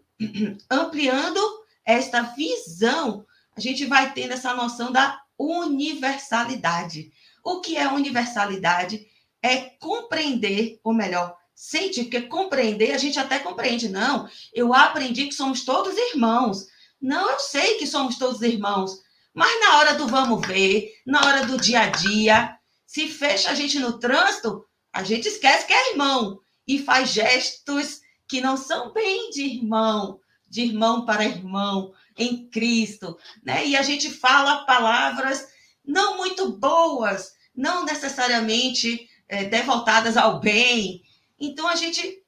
[0.70, 1.40] ampliando
[1.86, 7.12] esta visão, a gente vai tendo essa noção da universalidade.
[7.44, 9.08] O que é universalidade?
[9.42, 13.88] É compreender, ou melhor, sentir, porque compreender a gente até compreende.
[13.88, 16.68] Não, eu aprendi que somos todos irmãos.
[17.00, 19.02] Não, eu sei que somos todos irmãos.
[19.34, 22.57] Mas na hora do vamos ver, na hora do dia a dia,
[22.88, 28.00] se fecha a gente no trânsito, a gente esquece que é irmão e faz gestos
[28.28, 30.20] que não são bem de irmão,
[30.50, 33.68] de irmão para irmão em Cristo, né?
[33.68, 35.48] E a gente fala palavras
[35.86, 41.04] não muito boas, não necessariamente é, devotadas ao bem.
[41.40, 42.24] Então a gente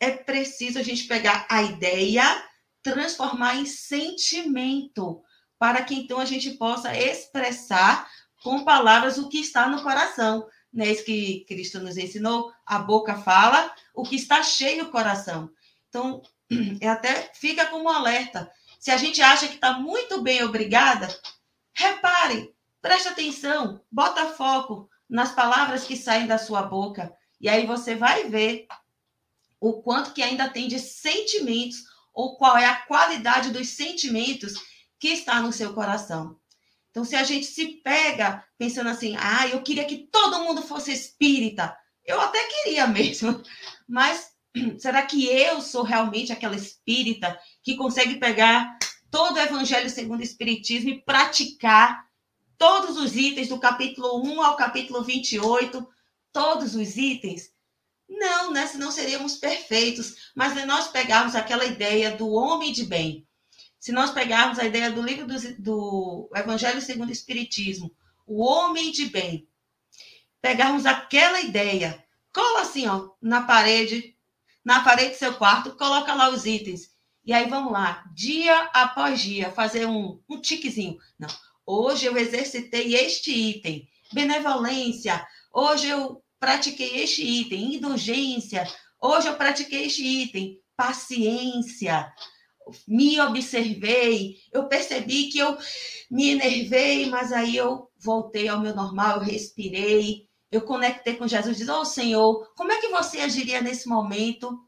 [0.00, 2.24] é preciso a gente pegar a ideia,
[2.82, 5.22] transformar em sentimento,
[5.58, 8.10] para que então a gente possa expressar
[8.42, 10.46] com palavras o que está no coração.
[10.72, 12.52] Não é isso que Cristo nos ensinou?
[12.64, 15.50] A boca fala o que está cheio o coração.
[15.88, 16.22] Então,
[16.80, 18.50] é até fica como alerta.
[18.78, 21.08] Se a gente acha que está muito bem, obrigada,
[21.72, 27.14] repare, preste atenção, bota foco nas palavras que saem da sua boca.
[27.40, 28.66] E aí você vai ver
[29.60, 34.54] o quanto que ainda tem de sentimentos ou qual é a qualidade dos sentimentos
[34.98, 36.40] que está no seu coração.
[36.92, 40.92] Então, se a gente se pega pensando assim, ah, eu queria que todo mundo fosse
[40.92, 41.74] espírita,
[42.04, 43.42] eu até queria mesmo,
[43.88, 44.30] mas
[44.78, 48.78] será que eu sou realmente aquela espírita que consegue pegar
[49.10, 52.06] todo o evangelho segundo o espiritismo e praticar
[52.58, 55.88] todos os itens do capítulo 1 ao capítulo 28,
[56.30, 57.50] todos os itens?
[58.06, 58.66] Não, né?
[58.66, 60.30] Senão seríamos perfeitos.
[60.36, 63.26] Mas se nós pegarmos aquela ideia do homem de bem,
[63.82, 67.92] se nós pegarmos a ideia do livro do, do Evangelho segundo o Espiritismo,
[68.24, 69.48] o homem de bem,
[70.40, 72.00] pegarmos aquela ideia,
[72.32, 74.16] cola assim, ó, na parede,
[74.64, 76.92] na parede do seu quarto, coloca lá os itens.
[77.24, 80.96] E aí vamos lá, dia após dia, fazer um, um tiquezinho.
[81.18, 81.28] Não,
[81.66, 85.26] hoje eu exercitei este item, benevolência.
[85.52, 88.64] Hoje eu pratiquei este item, indulgência.
[89.00, 92.14] Hoje eu pratiquei este item, paciência
[92.86, 95.56] me observei, eu percebi que eu
[96.10, 101.56] me enervei, mas aí eu voltei ao meu normal, eu respirei, eu conectei com Jesus,
[101.56, 104.60] disse, oh Senhor, como é que você agiria nesse momento?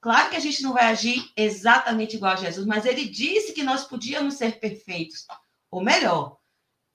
[0.00, 3.62] Claro que a gente não vai agir exatamente igual a Jesus, mas ele disse que
[3.62, 5.26] nós podíamos ser perfeitos,
[5.70, 6.38] ou melhor,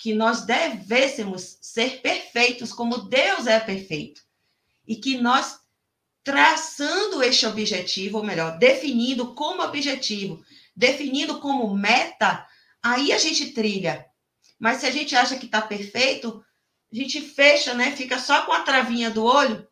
[0.01, 4.21] que nós devêssemos ser perfeitos como Deus é perfeito.
[4.87, 5.60] E que nós
[6.23, 10.43] traçando este objetivo, ou melhor, definindo como objetivo,
[10.75, 12.45] definindo como meta,
[12.81, 14.05] aí a gente trilha.
[14.59, 16.43] Mas se a gente acha que está perfeito,
[16.91, 17.91] a gente fecha, né?
[17.91, 19.67] Fica só com a travinha do olho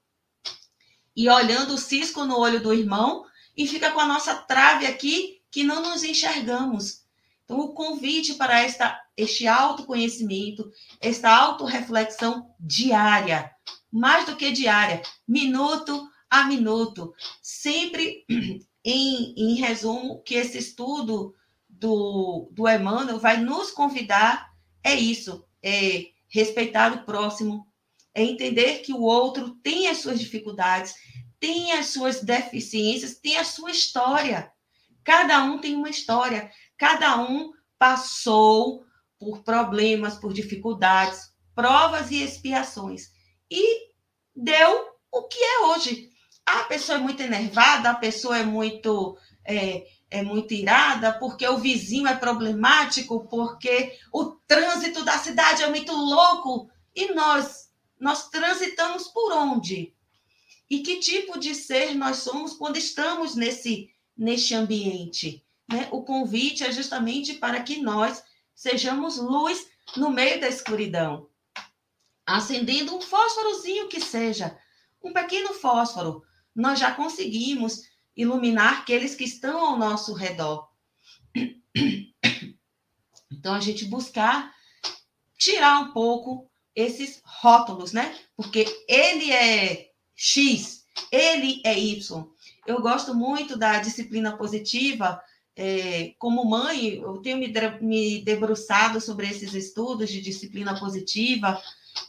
[1.15, 5.41] e olhando o cisco no olho do irmão e fica com a nossa trave aqui
[5.51, 7.03] que não nos enxergamos.
[7.43, 13.51] Então, o convite para esta, este autoconhecimento, esta autorreflexão diária,
[13.91, 17.13] mais do que diária, minuto a minuto.
[17.41, 18.25] Sempre
[18.83, 21.33] em, em resumo, que esse estudo
[21.67, 24.49] do, do Emmanuel vai nos convidar
[24.83, 27.67] é isso, é respeitar o próximo,
[28.13, 30.93] é entender que o outro tem as suas dificuldades,
[31.39, 34.51] tem as suas deficiências, tem a sua história.
[35.03, 38.85] Cada um tem uma história, cada um passou
[39.17, 43.11] por problemas, por dificuldades, provas e expiações
[43.51, 43.89] e
[44.35, 46.09] deu o que é hoje
[46.49, 51.57] a pessoa é muito enervada, a pessoa é muito é, é muito irada, porque o
[51.57, 56.69] vizinho é problemático, porque o trânsito da cidade é muito louco.
[56.95, 59.93] E nós, nós transitamos por onde?
[60.69, 65.43] E que tipo de ser nós somos quando estamos nesse, neste ambiente?
[65.67, 65.87] Né?
[65.91, 68.23] O convite é justamente para que nós
[68.55, 71.27] sejamos luz no meio da escuridão,
[72.25, 74.57] acendendo um fósforozinho que seja,
[75.01, 76.23] um pequeno fósforo,
[76.59, 77.83] nós já conseguimos
[78.15, 80.67] iluminar aqueles que estão ao nosso redor.
[83.31, 84.53] Então, a gente buscar
[85.37, 88.13] tirar um pouco esses rótulos, né?
[88.35, 92.27] Porque ele é X, ele é Y.
[92.67, 95.21] Eu gosto muito da disciplina positiva.
[95.55, 97.47] É, como mãe, eu tenho me,
[97.79, 101.61] me debruçado sobre esses estudos de disciplina positiva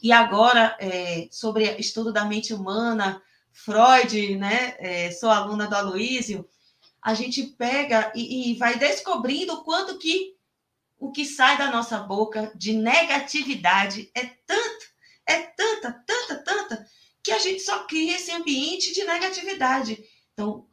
[0.03, 4.75] e agora é, sobre estudo da mente humana, Freud, né?
[4.79, 6.47] É, sou aluna do Aloísio.
[7.01, 10.35] A gente pega e, e vai descobrindo o quanto que
[11.01, 14.85] o que sai da nossa boca de negatividade é tanto,
[15.25, 16.87] é tanta, tanta, tanta,
[17.23, 19.97] que a gente só cria esse ambiente de negatividade.
[20.31, 20.67] Então,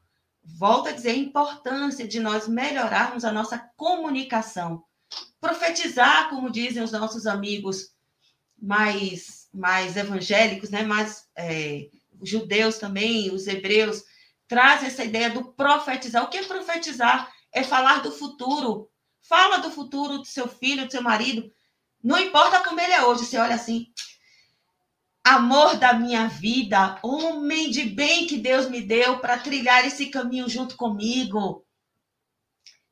[0.44, 4.84] volto a dizer a importância de nós melhorarmos a nossa comunicação.
[5.40, 7.94] Profetizar, como dizem os nossos amigos
[8.60, 10.82] mais, mais evangélicos, né?
[10.82, 11.88] mais é,
[12.22, 14.02] judeus também, os hebreus,
[14.46, 16.24] trazem essa ideia do profetizar.
[16.24, 17.32] O que é profetizar?
[17.52, 18.90] É falar do futuro,
[19.28, 21.52] Fala do futuro do seu filho, do seu marido.
[22.02, 23.92] Não importa como ele é hoje, você olha assim.
[25.22, 30.48] Amor da minha vida, homem de bem que Deus me deu para trilhar esse caminho
[30.48, 31.66] junto comigo.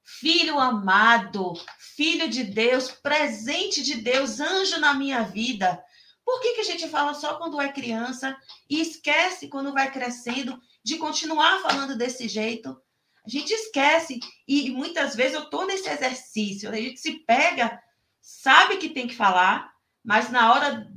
[0.05, 5.83] Filho amado, filho de Deus, presente de Deus, anjo na minha vida.
[6.27, 8.37] Por que, que a gente fala só quando é criança
[8.69, 12.77] e esquece quando vai crescendo de continuar falando desse jeito?
[13.25, 14.19] A gente esquece.
[14.47, 16.69] E muitas vezes eu estou nesse exercício.
[16.69, 17.81] A gente se pega,
[18.21, 19.73] sabe que tem que falar,
[20.05, 20.89] mas na hora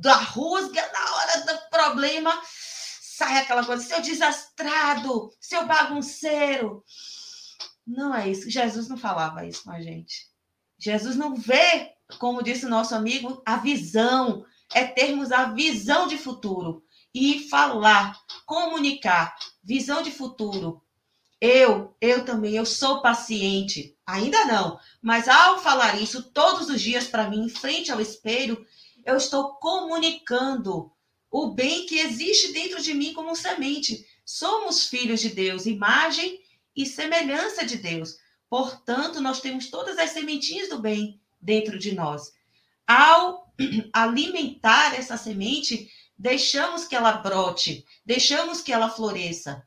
[0.00, 6.84] da rusga, na hora do problema, sai aquela coisa, seu desastrado, seu bagunceiro.
[7.84, 8.48] Não é isso.
[8.48, 10.30] Jesus não falava isso com a gente.
[10.78, 14.44] Jesus não vê, como disse o nosso amigo, a visão.
[14.74, 16.82] É termos a visão de futuro
[17.14, 20.82] e falar, comunicar, visão de futuro,
[21.40, 23.96] eu, eu também, eu sou paciente.
[24.06, 28.64] Ainda não, mas ao falar isso todos os dias para mim, em frente ao espelho,
[29.04, 30.92] eu estou comunicando
[31.28, 34.06] o bem que existe dentro de mim como semente.
[34.24, 36.40] Somos filhos de Deus, imagem
[36.76, 38.18] e semelhança de Deus.
[38.48, 42.32] Portanto, nós temos todas as sementinhas do bem dentro de nós.
[42.86, 43.41] Ao
[43.92, 49.66] alimentar essa semente, deixamos que ela brote, deixamos que ela floresça.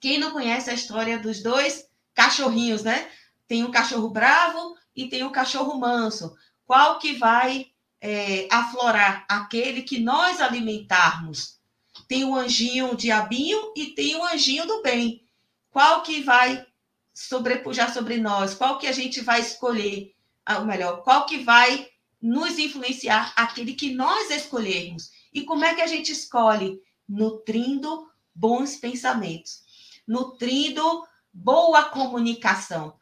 [0.00, 3.10] Quem não conhece a história dos dois cachorrinhos, né?
[3.48, 6.34] Tem um cachorro bravo e tem um cachorro manso.
[6.64, 7.66] Qual que vai
[8.00, 9.24] é, aflorar?
[9.28, 11.60] Aquele que nós alimentarmos.
[12.08, 15.24] Tem o anjinho diabinho e tem o anjinho do bem.
[15.70, 16.66] Qual que vai
[17.12, 18.54] sobrepujar sobre nós?
[18.54, 20.14] Qual que a gente vai escolher?
[20.44, 21.88] Ah, ou melhor, qual que vai
[22.26, 23.32] nos influenciar?
[23.36, 25.10] Aquele que nós escolhermos.
[25.32, 26.80] E como é que a gente escolhe?
[27.08, 29.66] Nutrindo bons pensamentos
[30.06, 32.96] nutrindo boa comunicação.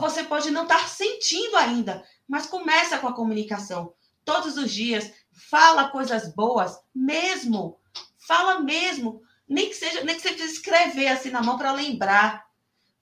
[0.00, 3.94] Você pode não estar sentindo ainda, mas começa com a comunicação.
[4.24, 7.80] Todos os dias, fala coisas boas, mesmo.
[8.18, 9.22] Fala mesmo.
[9.48, 12.46] Nem que seja, nem que você escrever assim na mão para lembrar.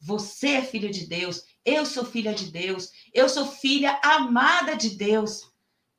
[0.00, 4.96] Você é filho de Deus, eu sou filha de Deus, eu sou filha amada de
[4.96, 5.49] Deus.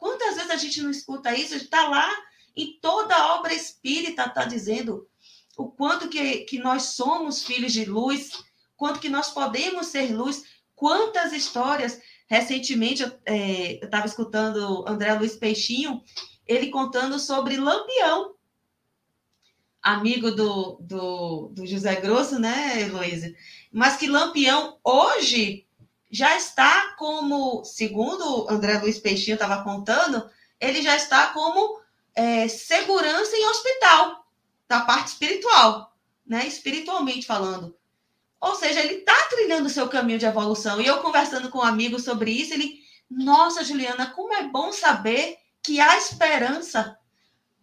[0.01, 1.53] Quantas vezes a gente não escuta isso?
[1.53, 2.11] Está lá
[2.55, 5.07] em toda a obra espírita, está dizendo
[5.55, 8.31] o quanto que, que nós somos filhos de luz,
[8.75, 12.01] quanto que nós podemos ser luz, quantas histórias.
[12.25, 16.01] Recentemente, eu é, estava escutando André Luiz Peixinho,
[16.47, 18.33] ele contando sobre Lampião,
[19.83, 23.31] amigo do, do, do José Grosso, né, Heloísa?
[23.71, 25.67] Mas que Lampião hoje
[26.11, 31.79] já está como, segundo André Luiz Peixinho estava contando, ele já está como
[32.13, 34.25] é, segurança em hospital
[34.67, 35.95] da parte espiritual,
[36.25, 36.45] né?
[36.45, 37.77] Espiritualmente falando.
[38.41, 40.81] Ou seja, ele está trilhando o seu caminho de evolução.
[40.81, 42.79] E eu conversando com um amigo sobre isso, ele,
[43.09, 46.97] nossa, Juliana, como é bom saber que há esperança.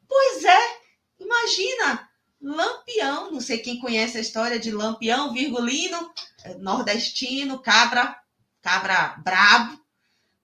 [0.09, 0.77] Pois é,
[1.19, 2.09] imagina,
[2.41, 6.13] Lampião, não sei quem conhece a história de Lampião, virgulino,
[6.61, 8.17] nordestino, cabra,
[8.61, 9.81] cabra brabo,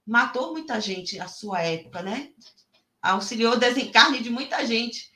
[0.05, 2.31] matou muita gente à sua época, né?
[3.01, 5.11] Auxiliou o desencarne de muita gente.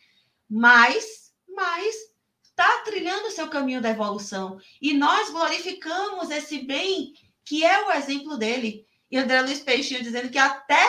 [0.50, 1.96] Mas mas
[2.44, 4.60] está trilhando o seu caminho da evolução.
[4.82, 8.86] E nós glorificamos esse bem que é o exemplo dele.
[9.10, 10.86] E André Luiz Peixinho dizendo que até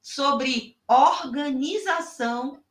[0.00, 2.62] sobre organização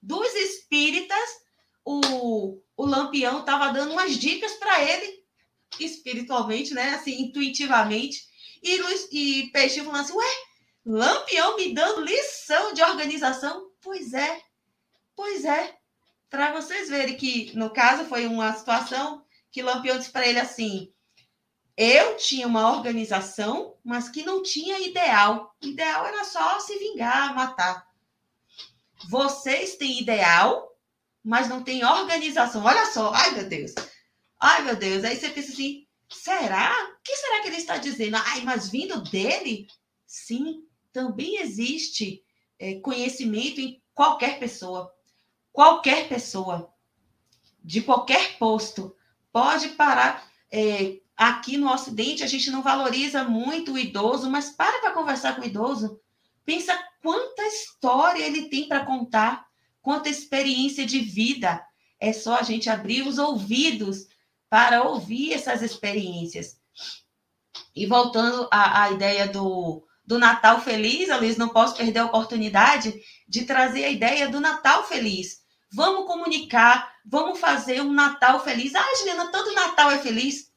[0.00, 1.42] dos espíritas,
[1.84, 5.25] o, o Lampião estava dando umas dicas para ele,
[5.78, 6.90] espiritualmente, né?
[6.94, 8.22] Assim, intuitivamente.
[8.62, 10.32] E, Luiz, e Peixe falando assim: Ué,
[10.84, 13.70] Lampião me dando lição de organização?
[13.80, 14.40] Pois é,
[15.14, 15.76] pois é.
[16.28, 20.92] Para vocês verem que, no caso, foi uma situação que Lampião disse para ele assim:
[21.76, 25.54] eu tinha uma organização, mas que não tinha ideal.
[25.62, 27.86] O ideal era só se vingar, matar.
[29.10, 30.74] Vocês têm ideal,
[31.22, 32.64] mas não têm organização.
[32.64, 33.74] Olha só, ai meu Deus.
[34.40, 35.04] Ai meu Deus.
[35.04, 36.72] Aí você pensa assim: será?
[36.92, 38.16] O que será que ele está dizendo?
[38.16, 39.66] Ai, mas vindo dele?
[40.06, 42.22] Sim, também existe
[42.58, 44.92] é, conhecimento em qualquer pessoa.
[45.52, 46.72] Qualquer pessoa,
[47.64, 48.94] de qualquer posto,
[49.32, 50.30] pode parar.
[50.52, 55.34] É, Aqui no Ocidente, a gente não valoriza muito o idoso, mas para para conversar
[55.34, 55.98] com o idoso.
[56.44, 59.46] Pensa quanta história ele tem para contar,
[59.80, 61.64] quanta experiência de vida.
[61.98, 64.08] É só a gente abrir os ouvidos
[64.48, 66.58] para ouvir essas experiências.
[67.74, 72.94] E voltando à, à ideia do, do Natal Feliz, Luiz, não posso perder a oportunidade
[73.28, 75.44] de trazer a ideia do Natal Feliz.
[75.72, 78.74] Vamos comunicar, vamos fazer um Natal feliz.
[78.74, 80.50] Ah, Juliana, todo Natal é feliz.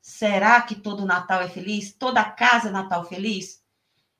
[0.00, 1.94] Será que todo Natal é feliz?
[1.94, 3.62] Toda casa é Natal feliz?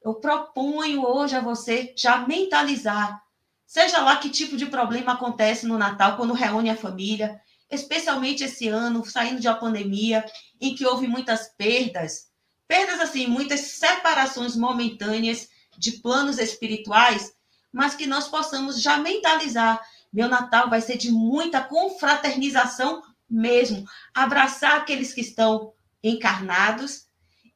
[0.02, 3.20] Eu proponho hoje a você já mentalizar.
[3.66, 7.40] Seja lá que tipo de problema acontece no Natal quando reúne a família,
[7.70, 10.24] especialmente esse ano, saindo de uma pandemia,
[10.60, 12.28] em que houve muitas perdas.
[12.66, 17.32] Perdas, assim, muitas separações momentâneas de planos espirituais,
[17.72, 19.80] mas que nós possamos já mentalizar.
[20.12, 23.84] Meu Natal vai ser de muita confraternização mesmo.
[24.14, 27.06] Abraçar aqueles que estão encarnados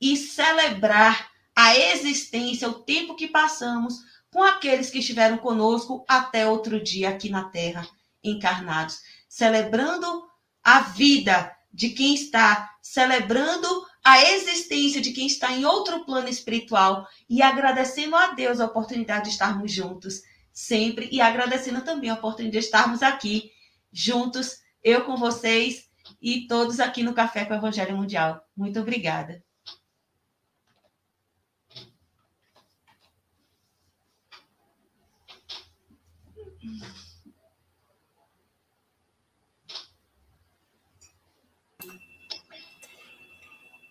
[0.01, 3.95] e celebrar a existência, o tempo que passamos
[4.33, 7.87] com aqueles que estiveram conosco até outro dia aqui na Terra,
[8.25, 9.01] encarnados,
[9.33, 10.29] celebrando
[10.63, 13.67] a vida de quem está, celebrando
[14.05, 19.25] a existência de quem está em outro plano espiritual e agradecendo a Deus a oportunidade
[19.25, 20.21] de estarmos juntos
[20.53, 23.51] sempre e agradecendo também a oportunidade de estarmos aqui
[23.91, 25.89] juntos, eu com vocês
[26.21, 28.47] e todos aqui no Café com o Evangelho Mundial.
[28.55, 29.43] Muito obrigada.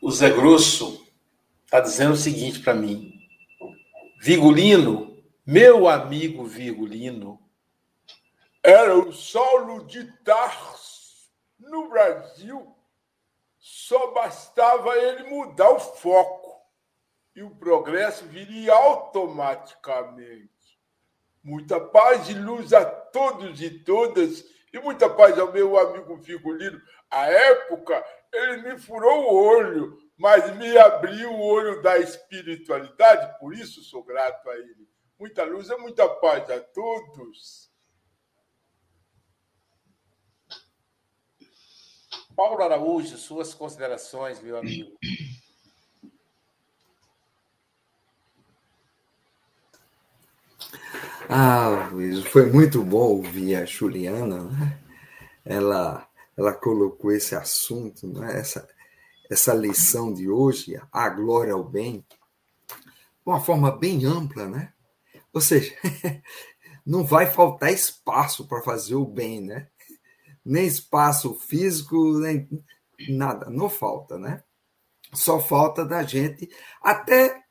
[0.03, 1.07] O Zé Grosso
[1.63, 3.21] está dizendo o seguinte para mim.
[4.19, 7.39] Vigulino, meu amigo Vigulino,
[8.63, 11.29] era o Saulo de Tarso
[11.59, 12.75] no Brasil,
[13.59, 16.59] só bastava ele mudar o foco
[17.35, 20.49] e o progresso viria automaticamente.
[21.43, 24.43] Muita paz e luz a todos e todas,
[24.73, 26.81] e muita paz ao meu amigo Figurino.
[27.07, 33.53] A época, ele me furou o olho, mas me abriu o olho da espiritualidade, por
[33.53, 34.87] isso sou grato a ele.
[35.19, 37.71] Muita luz e muita paz a todos.
[42.35, 44.97] Paulo Araújo, suas considerações, meu amigo.
[51.29, 54.79] Ah, Luiz, foi muito bom ouvir a Juliana, né?
[55.45, 56.07] Ela,
[56.41, 58.39] ela colocou esse assunto, né?
[58.39, 58.67] essa,
[59.29, 62.05] essa lição de hoje, a glória ao bem,
[62.67, 64.73] de uma forma bem ampla, né?
[65.31, 65.73] Ou seja,
[66.85, 69.67] não vai faltar espaço para fazer o bem, né?
[70.43, 72.47] nem espaço físico, nem
[73.09, 74.43] nada, não falta, né?
[75.13, 76.49] Só falta da gente
[76.81, 77.41] até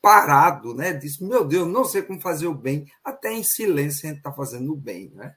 [0.00, 0.92] parado, né?
[0.92, 4.32] Diz, meu Deus, não sei como fazer o bem, até em silêncio a gente está
[4.32, 5.34] fazendo o bem, né?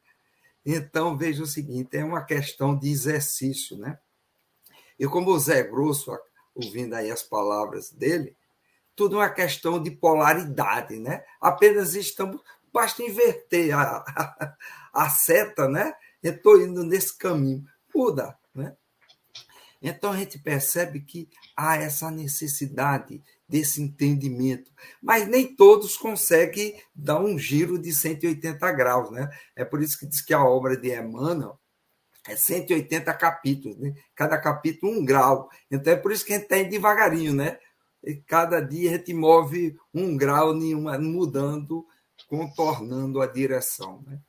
[0.66, 3.98] Então, veja o seguinte, é uma questão de exercício, né?
[5.00, 6.12] E como o Zé Grosso,
[6.54, 8.36] ouvindo aí as palavras dele,
[8.96, 11.24] tudo é uma questão de polaridade, né?
[11.40, 12.42] Apenas estamos,
[12.72, 14.56] basta inverter a, a,
[14.94, 15.94] a seta, né?
[16.22, 17.66] eu estou indo nesse caminho.
[17.94, 18.76] Muda, né?
[19.82, 21.28] Então a gente percebe que
[21.58, 24.72] há essa necessidade desse entendimento,
[25.02, 29.30] mas nem todos conseguem dar um giro de 180 graus, né?
[29.56, 31.60] É por isso que diz que a obra de Emmanuel
[32.28, 33.94] é 180 capítulos, né?
[34.16, 35.50] Cada capítulo um grau.
[35.70, 37.58] Então é por isso que a gente está indo devagarinho, né?
[38.04, 41.86] E cada dia a gente move um grau nenhuma, mudando,
[42.28, 44.20] contornando a direção, né?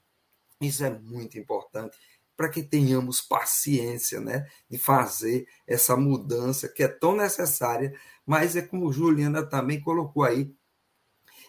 [0.61, 1.96] Isso é muito importante
[2.43, 7.95] para que tenhamos paciência né, de fazer essa mudança que é tão necessária,
[8.26, 10.53] mas é como Juliana também colocou aí,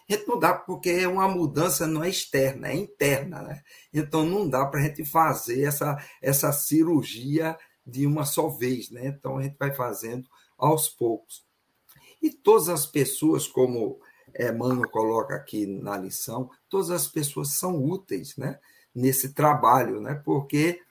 [0.08, 3.62] A gente não dá, porque é uma mudança não é externa, é interna, né?
[3.92, 9.08] Então não dá para a gente fazer essa, essa cirurgia de uma só vez, né?
[9.08, 11.44] Então a gente vai fazendo aos poucos.
[12.22, 13.98] E todas as pessoas, como
[14.38, 18.60] Emmanuel coloca aqui na lição, todas as pessoas são úteis, né?
[18.94, 20.14] Nesse trabalho, né?
[20.24, 20.83] Porque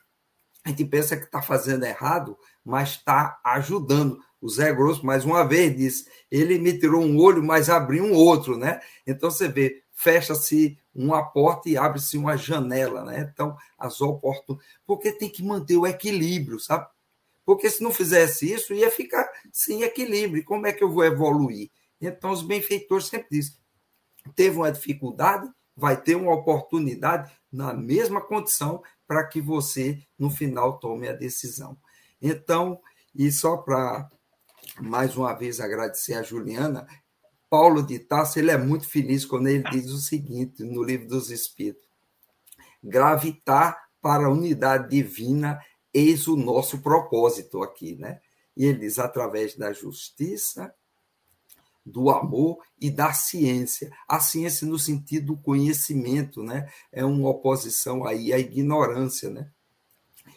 [0.64, 4.18] a gente pensa que está fazendo errado, mas está ajudando.
[4.40, 8.14] O Zé Grosso, mais uma vez, disse: ele me tirou um olho, mas abriu um
[8.14, 8.80] outro, né?
[9.06, 13.30] Então você vê, fecha-se uma porta e abre-se uma janela, né?
[13.32, 14.70] Então, as oportunidades.
[14.86, 16.86] Porque tem que manter o equilíbrio, sabe?
[17.44, 20.44] Porque se não fizesse isso, ia ficar sem equilíbrio.
[20.44, 21.70] Como é que eu vou evoluir?
[22.00, 23.54] Então, os benfeitores sempre dizem:
[24.34, 30.78] teve uma dificuldade, vai ter uma oportunidade na mesma condição para que você, no final,
[30.78, 31.76] tome a decisão.
[32.20, 32.80] Então,
[33.14, 34.10] e só para
[34.80, 36.86] mais uma vez agradecer a Juliana,
[37.48, 41.30] Paulo de Tarso ele é muito feliz quando ele diz o seguinte no livro dos
[41.30, 41.86] Espíritos:
[42.82, 45.60] gravitar para a unidade divina,
[45.92, 48.20] eis o nosso propósito aqui, né?
[48.56, 50.74] E ele diz através da justiça,
[51.84, 53.90] do amor e da ciência.
[54.08, 56.68] A ciência no sentido do conhecimento, né?
[56.90, 59.50] É uma oposição aí à ignorância, né?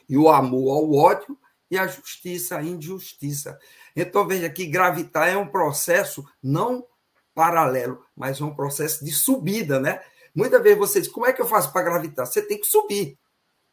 [0.09, 1.37] E o amor ao ódio
[1.69, 3.57] e a justiça à injustiça.
[3.95, 6.85] Então veja que gravitar é um processo não
[7.33, 10.01] paralelo, mas é um processo de subida, né?
[10.33, 12.25] Muitas vezes você diz, como é que eu faço para gravitar?
[12.25, 13.17] Você tem que subir.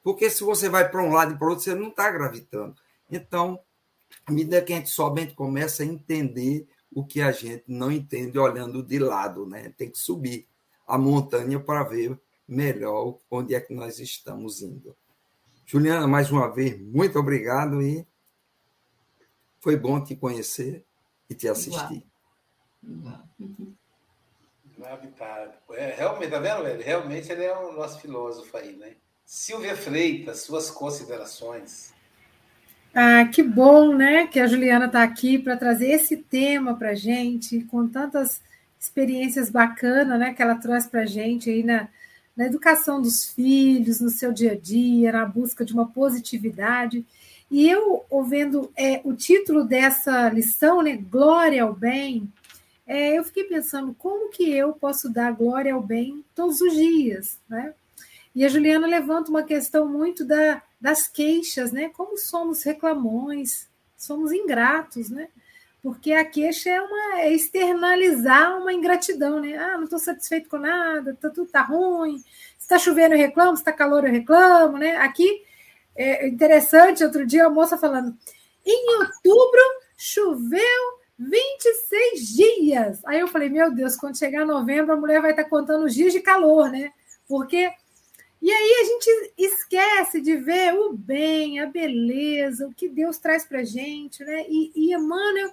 [0.03, 2.75] Porque se você vai para um lado e para o outro, você não está gravitando.
[3.11, 3.59] Então,
[4.27, 7.65] à medida que a gente sobe, a gente começa a entender o que a gente
[7.67, 9.75] não entende olhando de lado, né?
[9.77, 10.49] Tem que subir
[10.87, 14.97] a montanha para ver melhor onde é que nós estamos indo.
[15.67, 18.07] Juliana, mais uma vez, muito obrigado e
[19.61, 20.85] foi bom te conhecer
[21.29, 22.07] e te assistir.
[22.83, 23.25] Igual.
[25.71, 26.83] É, realmente, tá vendo, velho?
[26.83, 28.97] Realmente ele é o nosso filósofo aí, né?
[29.25, 31.94] Silvia Freitas, suas considerações.
[32.95, 37.63] Ah, que bom, né, que a Juliana está aqui para trazer esse tema para gente,
[37.65, 38.41] com tantas
[38.79, 41.89] experiências bacanas, né, que ela traz para gente aí na,
[42.37, 47.05] na educação dos filhos, no seu dia a dia, na busca de uma positividade.
[47.51, 52.33] E eu, ouvindo é, o título dessa lição, né, Glória ao Bem,
[52.87, 57.39] é, eu fiquei pensando como que eu posso dar glória ao bem todos os dias,
[57.49, 57.73] né?
[58.35, 61.89] E a Juliana levanta uma questão muito da, das queixas, né?
[61.95, 63.67] Como somos reclamões,
[63.97, 65.29] somos ingratos, né?
[65.83, 69.57] Porque a queixa é, uma, é externalizar uma ingratidão, né?
[69.57, 72.23] Ah, não estou satisfeito com nada, tá, tudo tá ruim.
[72.61, 74.99] Está chovendo, eu reclamo, está calor, eu reclamo, né?
[74.99, 75.43] Aqui,
[75.97, 78.15] é interessante, outro dia a moça falando,
[78.63, 79.63] em outubro
[79.97, 83.01] choveu 26 dias.
[83.07, 85.95] Aí eu falei, meu Deus, quando chegar novembro, a mulher vai estar tá contando os
[85.95, 86.93] dias de calor, né?
[87.27, 87.73] Porque
[88.45, 93.43] e aí a gente esquece de ver o bem, a beleza, o que Deus traz
[93.43, 94.45] para gente, né?
[94.47, 95.51] E, e Emmanuel,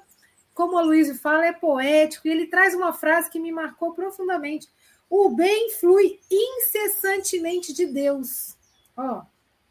[0.53, 4.67] como a Luísa fala, é poético, e ele traz uma frase que me marcou profundamente.
[5.09, 8.57] O bem flui incessantemente de Deus.
[8.97, 9.21] Ó,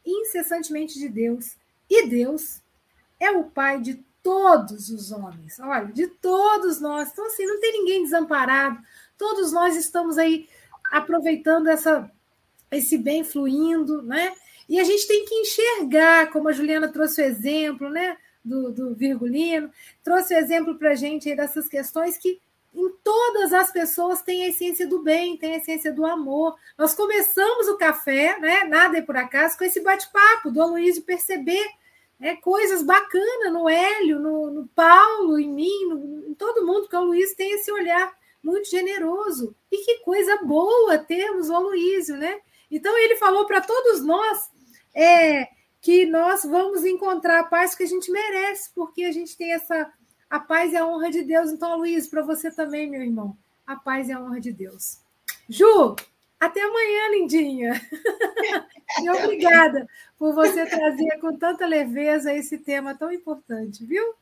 [0.02, 1.58] incessantemente de Deus.
[1.90, 2.62] E Deus
[3.20, 5.60] é o Pai de todos os homens.
[5.60, 7.10] Olha, de todos nós.
[7.10, 8.78] Então, assim, não tem ninguém desamparado.
[9.18, 10.48] Todos nós estamos aí
[10.90, 12.10] aproveitando essa
[12.70, 14.32] esse bem fluindo, né?
[14.68, 18.16] E a gente tem que enxergar, como a Juliana trouxe o exemplo, né?
[18.42, 19.70] Do, do Virgulino,
[20.02, 22.40] trouxe o exemplo para a gente dessas questões que
[22.74, 26.56] em todas as pessoas tem a essência do bem, tem a essência do amor.
[26.78, 28.64] Nós começamos o café, né?
[28.64, 31.66] Nada é por acaso, com esse bate-papo do Aloysio perceber
[32.18, 36.96] né, coisas bacanas no Hélio, no, no Paulo, em mim, no, em todo mundo, porque
[36.96, 38.12] o Luiz tem esse olhar
[38.42, 39.54] muito generoso.
[39.72, 42.40] E que coisa boa termos o Aloysio, né?
[42.70, 44.50] Então, ele falou para todos nós
[44.94, 45.48] é,
[45.80, 49.92] que nós vamos encontrar a paz que a gente merece, porque a gente tem essa.
[50.28, 51.50] A paz e a honra de Deus.
[51.50, 55.00] Então, Luiz, para você também, meu irmão, a paz e a honra de Deus.
[55.48, 55.96] Ju,
[56.38, 57.80] até amanhã, lindinha.
[59.02, 64.14] e obrigada por você trazer com tanta leveza esse tema tão importante, viu?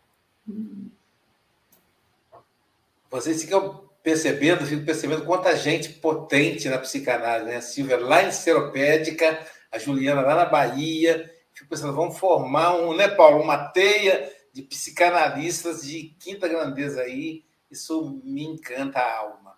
[3.11, 7.57] Vocês ficam percebendo, fico percebendo quanta gente potente na psicanálise, né?
[7.57, 9.39] A Silvia lá em Seropédica,
[9.71, 11.31] a Juliana lá na Bahia.
[11.53, 17.45] Fico pensando, vamos formar um, né, Paulo, uma teia de psicanalistas de quinta grandeza aí.
[17.71, 19.55] Isso me encanta a alma.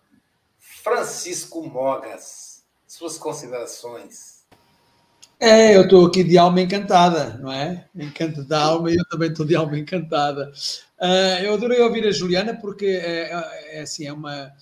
[0.57, 4.41] Francisco Mogas, suas considerações.
[5.39, 7.87] É, eu estou aqui de alma encantada, não é?
[7.95, 10.51] Encanto da alma e eu também estou de alma encantada.
[11.01, 14.53] Uh, eu adorei ouvir a Juliana porque é, é, é, assim, é uma,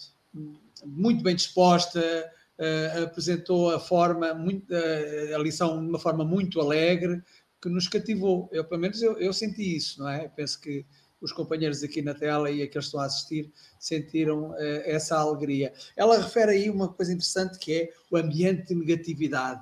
[0.85, 6.61] muito bem disposta, uh, apresentou a forma, muito, uh, a lição de uma forma muito
[6.61, 7.21] alegre,
[7.61, 8.49] que nos cativou.
[8.53, 10.29] Eu, pelo menos, eu, eu senti isso, não é?
[10.29, 10.85] Penso que
[11.19, 15.73] os companheiros aqui na tela e aqueles que estão a assistir sentiram uh, essa alegria.
[15.97, 19.61] Ela refere aí uma coisa interessante que é o ambiente de negatividade.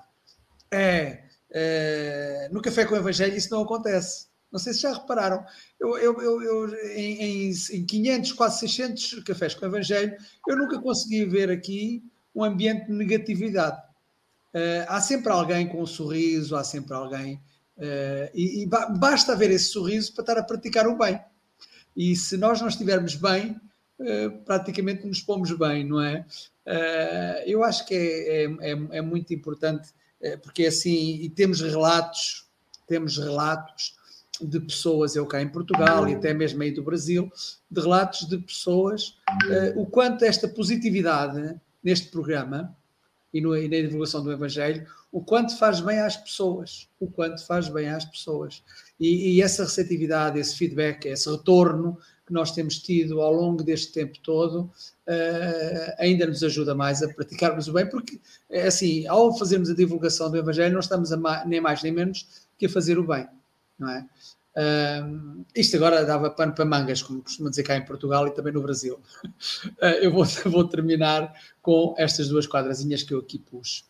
[0.70, 4.27] É, no Café com o Evangelho isso não acontece.
[4.52, 5.44] Não sei se já repararam.
[5.80, 10.16] Eu, eu, eu, eu em, em, 500, quase 600 cafés com o Evangelho,
[10.48, 13.78] eu nunca consegui ver aqui um ambiente de negatividade.
[14.54, 17.36] Uh, há sempre alguém com um sorriso, há sempre alguém.
[17.78, 21.20] Uh, e, e basta haver esse sorriso para estar a praticar o bem.
[21.96, 23.60] E se nós não estivermos bem,
[24.00, 26.26] uh, praticamente nos pomos bem, não é?
[27.46, 29.88] eu acho que é, é, é, é muito importante,
[30.44, 32.46] porque assim, e temos relatos,
[32.86, 33.97] temos relatos
[34.42, 37.32] de pessoas, eu cá em Portugal e até mesmo aí do Brasil,
[37.70, 42.76] de relatos de pessoas, uh, o quanto esta positividade neste programa
[43.34, 47.46] e, no, e, na divulgação do Evangelho, o quanto faz bem às pessoas, o quanto
[47.46, 48.64] faz bem às pessoas.
[49.00, 53.94] E, e essa receptividade, esse feedback, esse retorno que nós temos tido ao longo deste
[53.94, 58.20] tempo todo, uh, ainda nos ajuda mais a praticarmos o bem, porque,
[58.50, 62.48] é assim, ao fazermos a divulgação do Evangelho, não estamos a, nem mais nem menos
[62.58, 63.28] que a fazer o bem
[63.80, 64.08] não é?
[65.56, 68.62] Isto agora dava pano para mangas, como costuma dizer cá em Portugal e também no
[68.62, 69.00] Brasil.
[69.66, 73.86] Uh, eu vou, vou, terminar com estas duas quadrazinhas que eu aqui pus.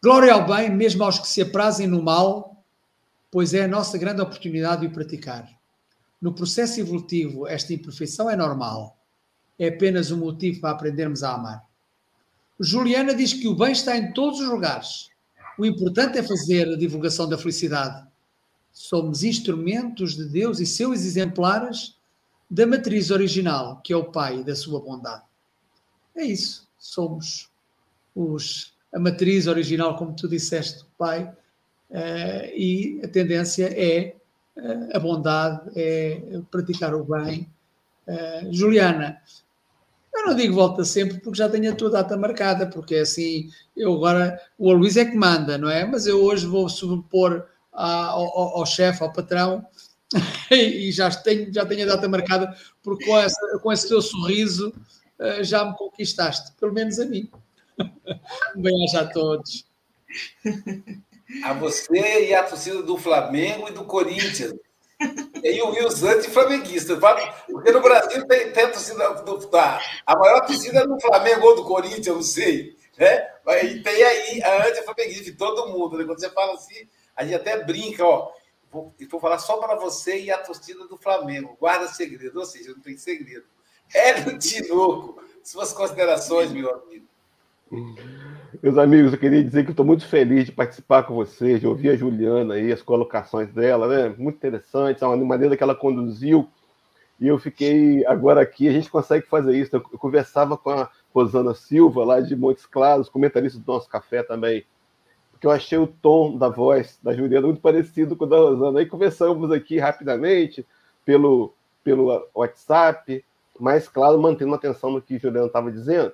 [0.00, 2.64] Glória ao bem, mesmo aos que se aprazem no mal,
[3.32, 5.48] pois é a nossa grande oportunidade de o praticar.
[6.22, 8.96] No processo evolutivo, esta imperfeição é normal.
[9.58, 11.64] É apenas um motivo para aprendermos a amar.
[12.60, 15.10] Juliana diz que o bem está em todos os lugares.
[15.58, 18.08] O importante é fazer a divulgação da felicidade
[18.72, 21.96] somos instrumentos de Deus e seus exemplares
[22.50, 25.22] da matriz original, que é o Pai da sua bondade.
[26.16, 26.66] É isso.
[26.78, 27.50] Somos
[28.14, 31.24] os, a matriz original, como tu disseste, Pai,
[31.90, 34.16] uh, e a tendência é
[34.56, 37.48] uh, a bondade, é praticar o bem.
[38.06, 39.20] Uh, Juliana,
[40.14, 43.50] eu não digo volta sempre porque já tenho a tua data marcada, porque é assim,
[43.76, 45.84] eu agora, o Luís é que manda, não é?
[45.84, 47.46] Mas eu hoje vou sobrepor
[47.84, 49.66] ao, ao chefe, ao patrão,
[50.50, 54.72] e já tenho, já tenho a data marcada, porque com, essa, com esse teu sorriso
[55.18, 57.30] eh, já me conquistaste, pelo menos a mim.
[58.56, 59.64] Um bem-aja a todos.
[61.44, 64.54] A você e a torcida do Flamengo e do Corinthians.
[65.44, 66.98] E, o, e os anti-flamenguistas.
[67.46, 69.46] Porque no Brasil tem, tem a torcida do.
[69.46, 72.76] Tá, a maior torcida é do Flamengo ou do Corinthians, eu não sei.
[72.96, 73.28] Né?
[73.62, 75.98] E tem aí a anti-flamenguista de todo mundo.
[75.98, 76.04] Né?
[76.04, 76.88] Quando você fala assim,
[77.18, 78.30] a gente até brinca, ó.
[78.70, 81.56] Vou, vou falar só para você e a torcida do Flamengo.
[81.58, 83.44] Guarda segredo, ou seja, não tem segredo.
[83.92, 87.06] Hélio Tinoco, suas considerações, meu amigo.
[88.62, 91.90] Meus amigos, eu queria dizer que estou muito feliz de participar com vocês, de ouvir
[91.90, 94.14] a Juliana aí, as colocações dela, né?
[94.16, 96.48] Muito interessante, a maneira que ela conduziu.
[97.18, 99.74] E eu fiquei agora aqui, a gente consegue fazer isso.
[99.74, 104.64] Eu conversava com a Rosana Silva, lá de Montes Claros, comentarista do nosso café também
[105.38, 108.80] porque eu achei o tom da voz da Juliana muito parecido com o da Rosana.
[108.80, 110.66] Aí conversamos aqui rapidamente
[111.04, 113.24] pelo, pelo WhatsApp,
[113.58, 116.12] mas, claro, mantendo atenção no que a Juliana estava dizendo.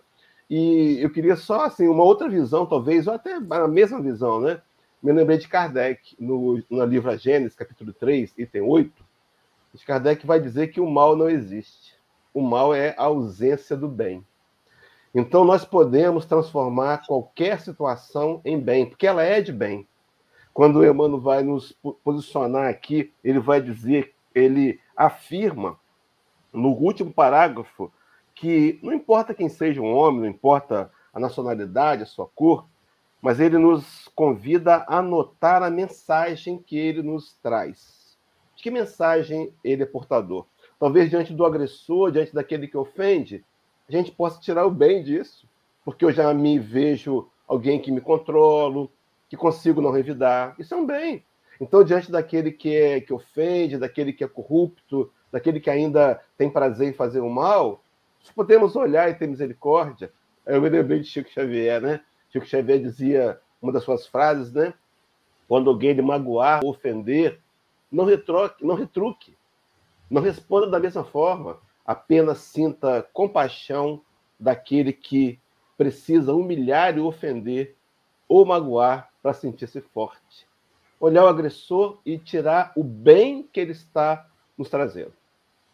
[0.48, 4.60] E eu queria só, assim, uma outra visão, talvez, ou até a mesma visão, né?
[5.02, 8.92] Me lembrei de Kardec, no, no livro Gênesis, capítulo 3, item 8.
[9.86, 11.94] Kardec vai dizer que o mal não existe.
[12.34, 14.22] O mal é a ausência do bem.
[15.14, 19.86] Então, nós podemos transformar qualquer situação em bem, porque ela é de bem.
[20.52, 25.78] Quando o Emmanuel vai nos posicionar aqui, ele vai dizer, ele afirma
[26.52, 27.92] no último parágrafo
[28.34, 32.66] que não importa quem seja um homem, não importa a nacionalidade, a sua cor,
[33.22, 38.18] mas ele nos convida a notar a mensagem que ele nos traz.
[38.56, 40.46] De que mensagem ele é portador?
[40.78, 43.44] Talvez diante do agressor, diante daquele que ofende,
[43.88, 45.46] a gente possa tirar o bem disso,
[45.84, 48.90] porque eu já me vejo alguém que me controlo,
[49.28, 50.54] que consigo não revidar.
[50.58, 51.24] Isso é um bem.
[51.60, 56.50] Então, diante daquele que, é, que ofende, daquele que é corrupto, daquele que ainda tem
[56.50, 57.82] prazer em fazer o mal,
[58.34, 60.10] podemos olhar e ter misericórdia.
[60.46, 62.00] Eu me lembrei de Chico Xavier, né?
[62.30, 64.74] Chico Xavier dizia uma das suas frases, né?
[65.46, 67.40] Quando alguém lhe magoar ou ofender,
[67.90, 69.36] não retruque, não retruque.
[70.10, 74.00] Não responda da mesma forma apenas sinta compaixão
[74.38, 75.38] daquele que
[75.76, 77.76] precisa humilhar e ofender
[78.28, 80.46] ou magoar para sentir-se forte.
[80.98, 84.26] Olhar o agressor e tirar o bem que ele está
[84.56, 85.12] nos trazendo.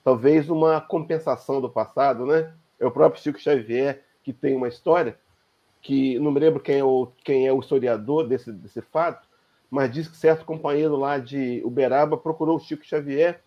[0.03, 2.55] Talvez uma compensação do passado, né?
[2.79, 5.19] É o próprio Chico Xavier que tem uma história
[5.83, 9.27] que não me lembro quem é o, quem é o historiador desse, desse fato,
[9.71, 13.43] mas diz que certo companheiro lá de Uberaba procurou o Chico Xavier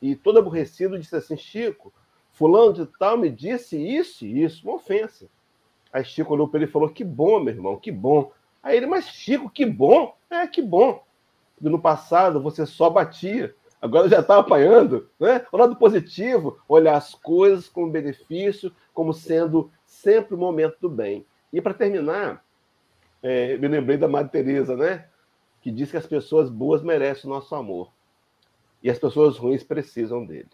[0.00, 1.92] e todo aborrecido disse assim: Chico,
[2.34, 5.26] fulano de tal me disse isso e isso, uma ofensa.
[5.92, 8.30] Aí Chico olhou para ele e falou: Que bom, meu irmão, que bom.
[8.62, 10.14] Aí ele, mas Chico, que bom.
[10.28, 11.02] É, que bom.
[11.60, 15.08] No passado você só batia, agora já está apanhando.
[15.18, 15.46] Né?
[15.52, 21.24] O lado positivo, olhar as coisas como benefício, como sendo sempre o momento do bem.
[21.52, 22.44] E para terminar,
[23.22, 25.06] é, me lembrei da Madre Teresa, né?
[25.62, 27.90] Que diz que as pessoas boas merecem o nosso amor
[28.82, 30.50] e as pessoas ruins precisam dele.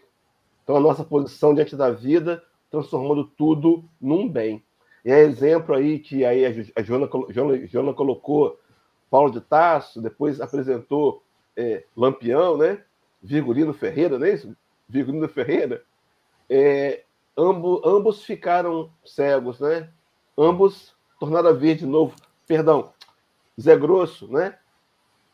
[0.63, 4.63] Então a nossa posição diante da vida, transformando tudo num bem.
[5.03, 8.59] E é exemplo aí que aí a Joana, Joana, Joana colocou
[9.09, 11.23] Paulo de Tarso, depois apresentou
[11.55, 12.83] é, Lampião, né?
[13.21, 14.55] Virgulino Ferreira, não é isso?
[14.87, 15.83] Virgulino Ferreira.
[16.49, 17.03] É,
[17.37, 19.89] ambos, ambos ficaram cegos, né?
[20.37, 22.15] Ambos tornaram a ver de novo.
[22.47, 22.93] Perdão,
[23.59, 24.57] Zé Grosso, né?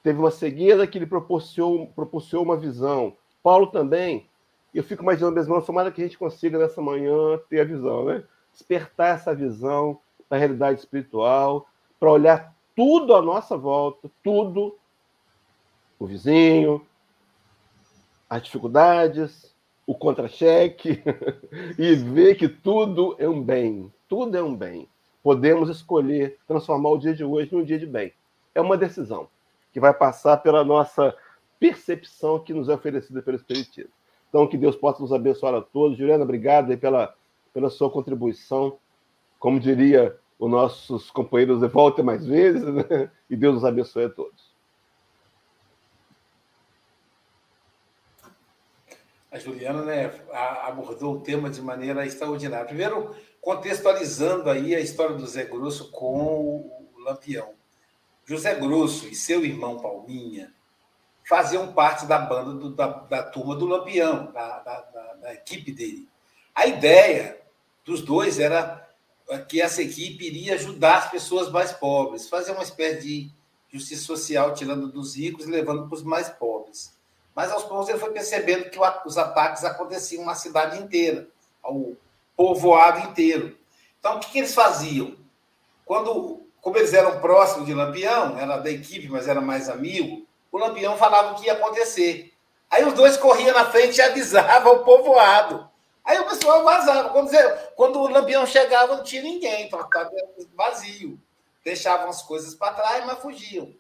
[0.04, 3.16] Teve uma cegueira que lhe proporcionou, proporcionou uma visão.
[3.44, 4.30] Paulo também.
[4.74, 8.24] Eu fico imaginando mesmo, tomara que a gente consiga nessa manhã ter a visão, né?
[8.52, 10.00] Despertar essa visão
[10.30, 11.68] da realidade espiritual,
[12.00, 14.78] para olhar tudo à nossa volta, tudo,
[15.98, 16.86] o vizinho,
[18.30, 19.56] as dificuldades,
[19.86, 21.02] o contra-cheque,
[21.80, 24.88] e ver que tudo é um bem, tudo é um bem.
[25.24, 28.14] Podemos escolher transformar o dia de hoje num dia de bem.
[28.54, 29.28] É uma decisão
[29.74, 31.16] que vai passar pela nossa
[31.60, 33.92] percepção que nos é oferecida pelo Espiritismo.
[34.30, 35.98] Então, que Deus possa nos abençoar a todos.
[35.98, 37.16] Juliana, obrigado pela,
[37.54, 38.78] pela sua contribuição.
[39.40, 43.12] Como diria os nossos companheiros volta mais vezes, né?
[43.30, 44.56] e Deus nos abençoe a todos.
[49.32, 50.12] A Juliana né,
[50.64, 52.66] abordou o tema de maneira extraordinária.
[52.66, 57.54] Primeiro, contextualizando aí a história do Zé Grosso com o Lampião.
[58.26, 60.57] José Grosso e seu irmão Palminha
[61.28, 66.08] faziam parte da banda do, da, da, turma do Lampião, da, da, da equipe dele.
[66.56, 67.42] A ideia
[67.84, 68.88] dos dois era
[69.50, 73.32] que essa equipe iria ajudar as pessoas mais pobres, fazer uma espécie de
[73.72, 76.96] justiça social, tirando dos ricos e levando para os mais pobres.
[77.36, 81.28] Mas aos poucos ele foi percebendo que os ataques aconteciam na cidade inteira,
[81.62, 81.92] ao
[82.38, 83.58] povoado inteiro.
[84.00, 85.16] Então, o que, que eles faziam?
[85.84, 90.58] Quando, como eles eram próximos de Lampião, era da equipe, mas era mais amigo, o
[90.58, 92.34] Lampião falava o que ia acontecer.
[92.70, 95.70] Aí os dois corriam na frente e avisavam o povoado.
[96.04, 97.10] Aí o pessoal vazava.
[97.10, 97.32] Quando,
[97.76, 99.90] quando o lampião chegava, não tinha ninguém, estava
[100.56, 101.20] vazio.
[101.64, 103.74] Deixavam as coisas para trás, mas fugiam.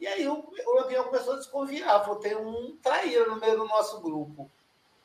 [0.00, 0.32] E aí o,
[0.66, 4.50] o lampião começou a desconfiar, falou: tem um traíra no meio do nosso grupo.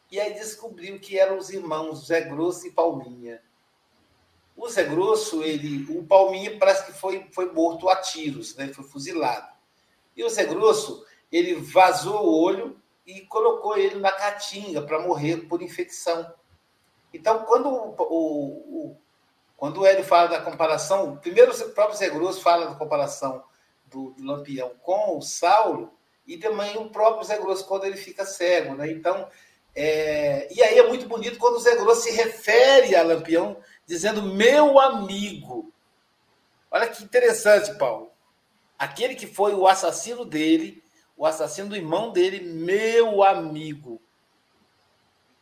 [0.09, 3.41] E aí descobriu que eram os irmãos Zé Grosso e Palminha.
[4.55, 8.69] O Zé Grosso, ele, o Palminha parece que foi, foi morto a tiros, né?
[8.73, 9.56] foi fuzilado.
[10.17, 15.47] E o Zé Grosso, ele vazou o olho e colocou ele na caatinga para morrer
[15.47, 16.33] por infecção.
[17.13, 18.97] Então, quando o, o, o,
[19.55, 23.43] quando o Hélio fala da comparação, primeiro o próprio Zé Grosso fala da comparação
[23.85, 25.93] do, do, Lampião com o Saulo,
[26.25, 28.75] e também o próprio Zé Grosso quando ele fica cego.
[28.75, 28.91] Né?
[28.91, 29.29] Então,
[29.73, 34.23] é, e aí é muito bonito quando o Zé Grosso se refere a Lampião dizendo
[34.23, 35.71] meu amigo.
[36.69, 38.11] Olha que interessante, Paulo.
[38.77, 40.83] Aquele que foi o assassino dele
[41.17, 43.99] o assassino do irmão dele, meu amigo.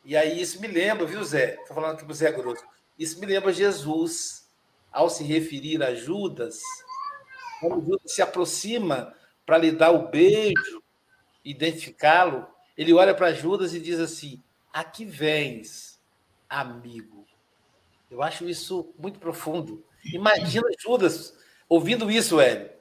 [0.06, 1.56] E aí isso me lembra, viu, Zé?
[1.56, 2.64] Estou falando aqui para o Zé Grosso.
[2.98, 4.48] Isso me lembra Jesus,
[4.90, 6.62] ao se referir a Judas,
[7.60, 9.14] quando Judas se aproxima
[9.46, 10.82] para lhe dar o beijo,
[11.44, 16.00] identificá-lo, ele olha para Judas e diz assim: Aqui vens,
[16.50, 17.26] amigo.
[18.10, 19.84] Eu acho isso muito profundo.
[20.06, 22.75] Imagina Judas ouvindo isso, Hélio.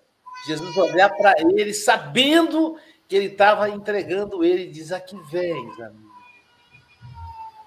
[0.46, 2.78] Jesus olhar para ele, sabendo
[3.08, 6.04] que ele estava entregando ele, diz: Aqui vens, amigo.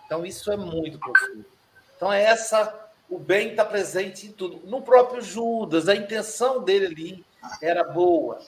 [0.06, 1.46] Então, isso é muito profundo.
[1.96, 2.88] Então, é essa.
[3.10, 4.68] O bem está presente em tudo.
[4.68, 7.26] No próprio Judas, a intenção dele ali
[7.62, 8.40] era boa.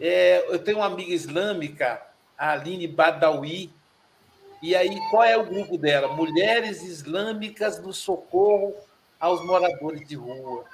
[0.00, 2.00] É, eu tenho uma amiga islâmica,
[2.36, 3.70] a Aline Badawi,
[4.62, 6.14] e aí qual é o grupo dela?
[6.14, 8.74] Mulheres Islâmicas do Socorro
[9.20, 10.64] aos Moradores de Rua.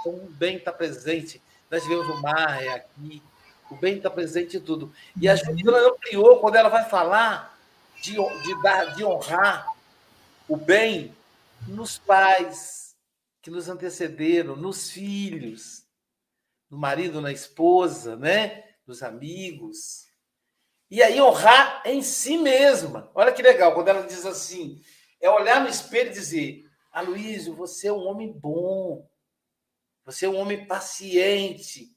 [0.00, 1.40] Então, o bem está presente.
[1.70, 3.22] Nós tivemos o Maia aqui.
[3.70, 4.92] O bem está presente em tudo.
[5.20, 7.58] E a Juliana ampliou quando ela vai falar
[8.02, 9.66] de, de, dar, de honrar
[10.48, 11.14] o bem
[11.66, 12.96] nos pais
[13.42, 15.84] que nos antecederam, nos filhos,
[16.70, 18.64] no marido, na esposa, né?
[18.88, 20.06] nos amigos.
[20.90, 23.10] E aí honrar em si mesma.
[23.14, 24.80] Olha que legal, quando ela diz assim,
[25.20, 29.06] é olhar no espelho e dizer: Aloysio, você é um homem bom.
[30.08, 31.94] Você é um homem paciente.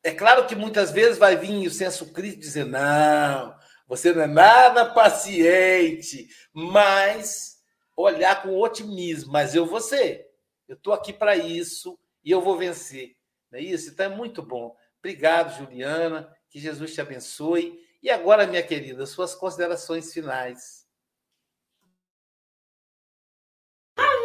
[0.00, 3.52] É claro que muitas vezes vai vir o senso crítico dizer: não,
[3.84, 7.56] você não é nada paciente, mas
[7.96, 9.32] olhar com otimismo.
[9.32, 10.28] Mas eu vou ser.
[10.68, 13.16] Eu estou aqui para isso e eu vou vencer.
[13.50, 13.90] Não é isso?
[13.90, 14.76] Então é muito bom.
[15.00, 16.32] Obrigado, Juliana.
[16.48, 17.76] Que Jesus te abençoe.
[18.00, 20.81] E agora, minha querida, suas considerações finais.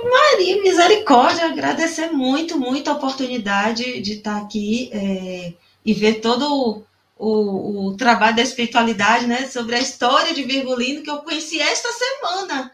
[0.04, 5.54] Maria, misericórdia, agradecer muito, muito a oportunidade de estar aqui é,
[5.86, 6.84] e ver todo
[7.18, 11.90] o, o, trabalho da espiritualidade, né, sobre a história de Virgulino que eu conheci esta
[11.92, 12.72] semana.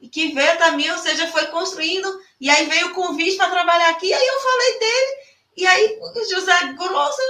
[0.00, 2.08] E que veio também, ou seja, foi construindo
[2.40, 5.24] e aí veio o convite para trabalhar aqui, aí eu falei dele
[5.56, 5.98] e aí
[6.28, 7.22] José Grosso,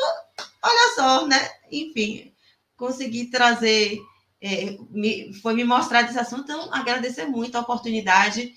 [0.63, 2.33] olha só, né, enfim,
[2.77, 4.01] consegui trazer,
[4.41, 8.55] é, me, foi me mostrar esse assunto, então agradecer muito a oportunidade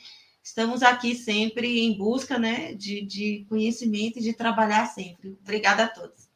[0.48, 5.38] estamos aqui sempre em busca né, de, de conhecimento e de trabalhar sempre.
[5.42, 6.30] Obrigada a todos.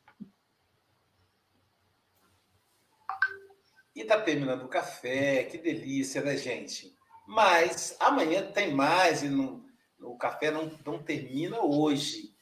[3.95, 6.93] E está terminando o café, que delícia, né, gente?
[7.25, 9.63] Mas amanhã tem mais e não,
[10.01, 12.33] o café não, não termina hoje.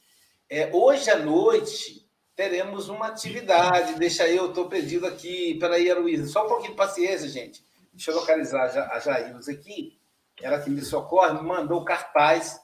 [0.48, 2.04] É, hoje à noite
[2.34, 3.94] teremos uma atividade.
[3.94, 5.54] Deixa eu, estou perdido aqui.
[5.60, 7.64] Peraí, Heloísa, só um pouquinho de paciência, gente.
[7.92, 9.99] Deixa eu localizar a Jairus aqui
[10.40, 12.60] ela que me socorre, me mandou cartaz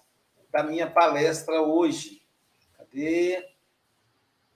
[0.50, 2.22] da minha palestra hoje.
[2.76, 3.44] Cadê?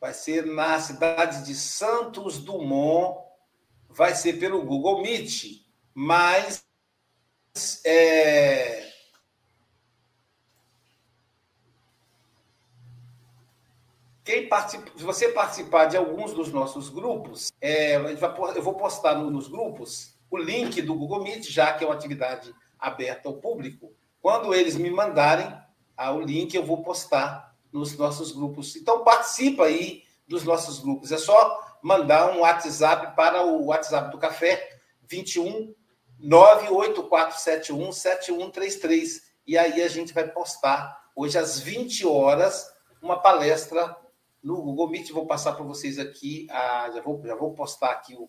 [0.01, 3.19] Vai ser na cidade de Santos Dumont,
[3.89, 6.65] vai ser pelo Google Meet, mas
[7.85, 8.91] é,
[14.31, 19.49] Quem participa, se você participar de alguns dos nossos grupos, é, eu vou postar nos
[19.49, 23.93] grupos o link do Google Meet, já que é uma atividade aberta ao público.
[24.21, 25.53] Quando eles me mandarem
[25.97, 28.77] ah, o link, eu vou postar nos nossos grupos.
[28.77, 31.13] Então, participa aí dos nossos grupos.
[31.13, 34.79] É só mandar um WhatsApp para o WhatsApp do Café,
[35.09, 35.75] 21
[36.19, 39.23] 98471 7133.
[39.47, 42.71] E aí a gente vai postar hoje às 20 horas
[43.03, 43.97] uma palestra
[44.43, 45.11] no Google Meet.
[45.11, 48.29] Vou passar para vocês aqui, a, já, vou, já vou postar aqui o,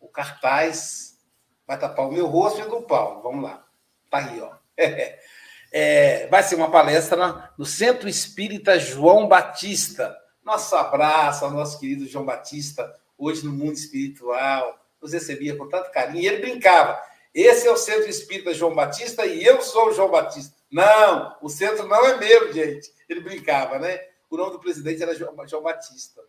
[0.00, 1.18] o cartaz.
[1.66, 3.22] Vai tapar o meu rosto e o do Paulo.
[3.22, 3.65] Vamos lá.
[4.10, 4.52] Tá aí, ó.
[5.72, 10.16] É, vai ser uma palestra no Centro Espírita João Batista.
[10.42, 14.78] Nosso abraço ao nosso querido João Batista, hoje no mundo espiritual.
[15.02, 16.22] Nos recebia com tanto carinho.
[16.22, 16.98] E ele brincava.
[17.34, 20.56] Esse é o Centro Espírita João Batista e eu sou o João Batista.
[20.70, 22.92] Não, o centro não é meu, gente.
[23.08, 24.00] Ele brincava, né?
[24.28, 26.22] O nome do presidente era João, Batista.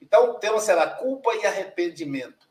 [0.00, 2.48] Então, o tema será culpa e arrependimento.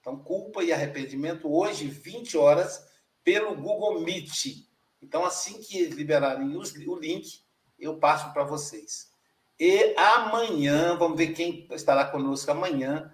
[0.00, 2.86] Então, culpa e arrependimento, hoje, 20 horas,
[3.26, 4.68] pelo Google Meet.
[5.02, 7.40] Então, assim que liberarem o link,
[7.76, 9.10] eu passo para vocês.
[9.58, 13.12] E amanhã, vamos ver quem estará conosco amanhã.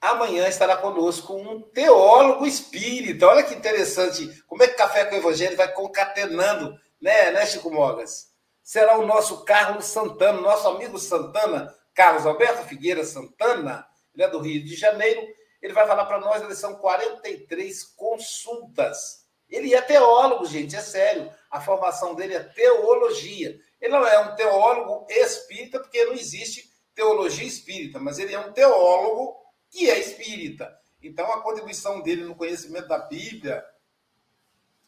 [0.00, 3.24] Amanhã estará conosco um teólogo espírita.
[3.28, 4.42] Olha que interessante.
[4.48, 8.32] Como é que Café com o Evangelho vai concatenando, né, né Chico Mogas?
[8.64, 14.40] Será o nosso Carlos Santana, nosso amigo Santana, Carlos Alberto Figueira Santana, ele é do
[14.40, 15.22] Rio de Janeiro.
[15.62, 21.32] Ele vai falar para nós da lição 43 consultas ele é teólogo, gente, é sério.
[21.50, 23.58] A formação dele é teologia.
[23.80, 28.52] Ele não é um teólogo espírita, porque não existe teologia espírita, mas ele é um
[28.52, 29.36] teólogo
[29.70, 30.76] que é espírita.
[31.02, 33.64] Então, a contribuição dele no conhecimento da Bíblia,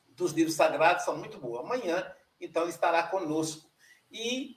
[0.08, 1.60] dos livros sagrados, são muito boa.
[1.60, 3.70] Amanhã, então, ele estará conosco.
[4.10, 4.56] E,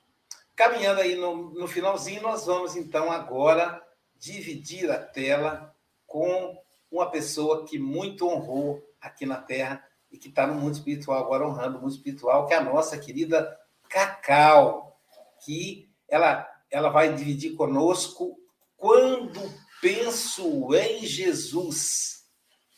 [0.55, 3.85] caminhando aí no, no finalzinho, nós vamos, então, agora
[4.17, 5.75] dividir a tela
[6.07, 6.57] com
[6.89, 11.47] uma pessoa que muito honrou aqui na Terra, e que está no mundo espiritual, agora
[11.47, 13.57] honrando o mundo espiritual, que é a nossa querida
[13.89, 14.99] Cacau,
[15.45, 18.37] que ela, ela vai dividir conosco
[18.75, 19.39] quando
[19.81, 22.25] penso em Jesus.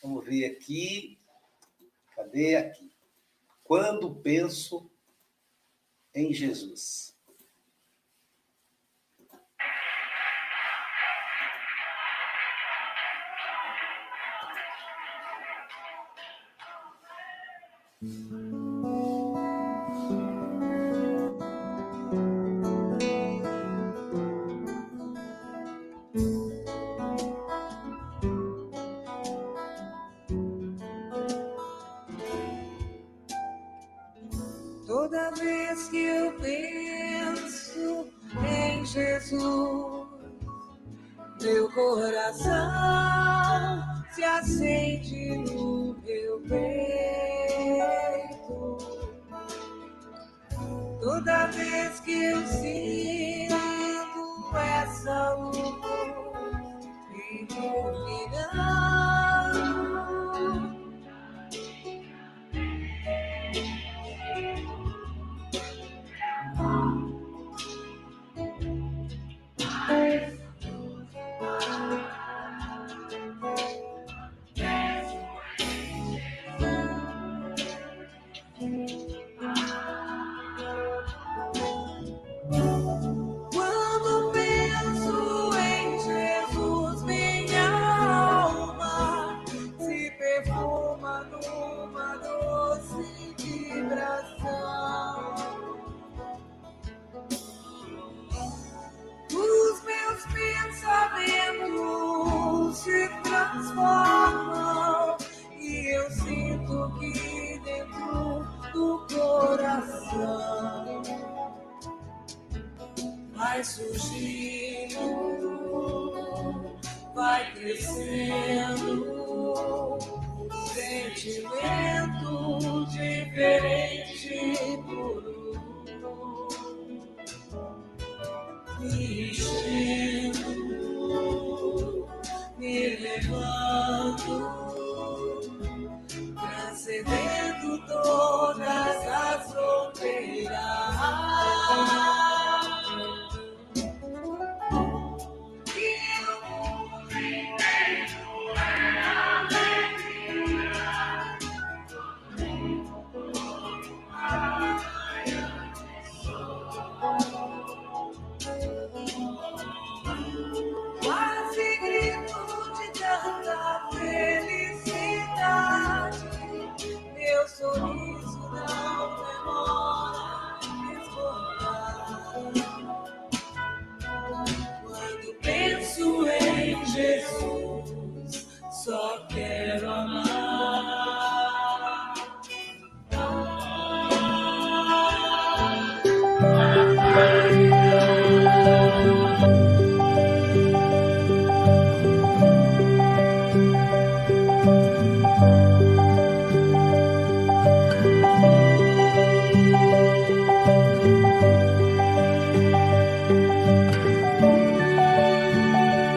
[0.02, 1.20] Vamos ver aqui.
[2.16, 2.92] Cadê aqui?
[3.64, 4.90] Quando penso
[6.14, 7.13] em Jesus.
[18.04, 18.53] Toda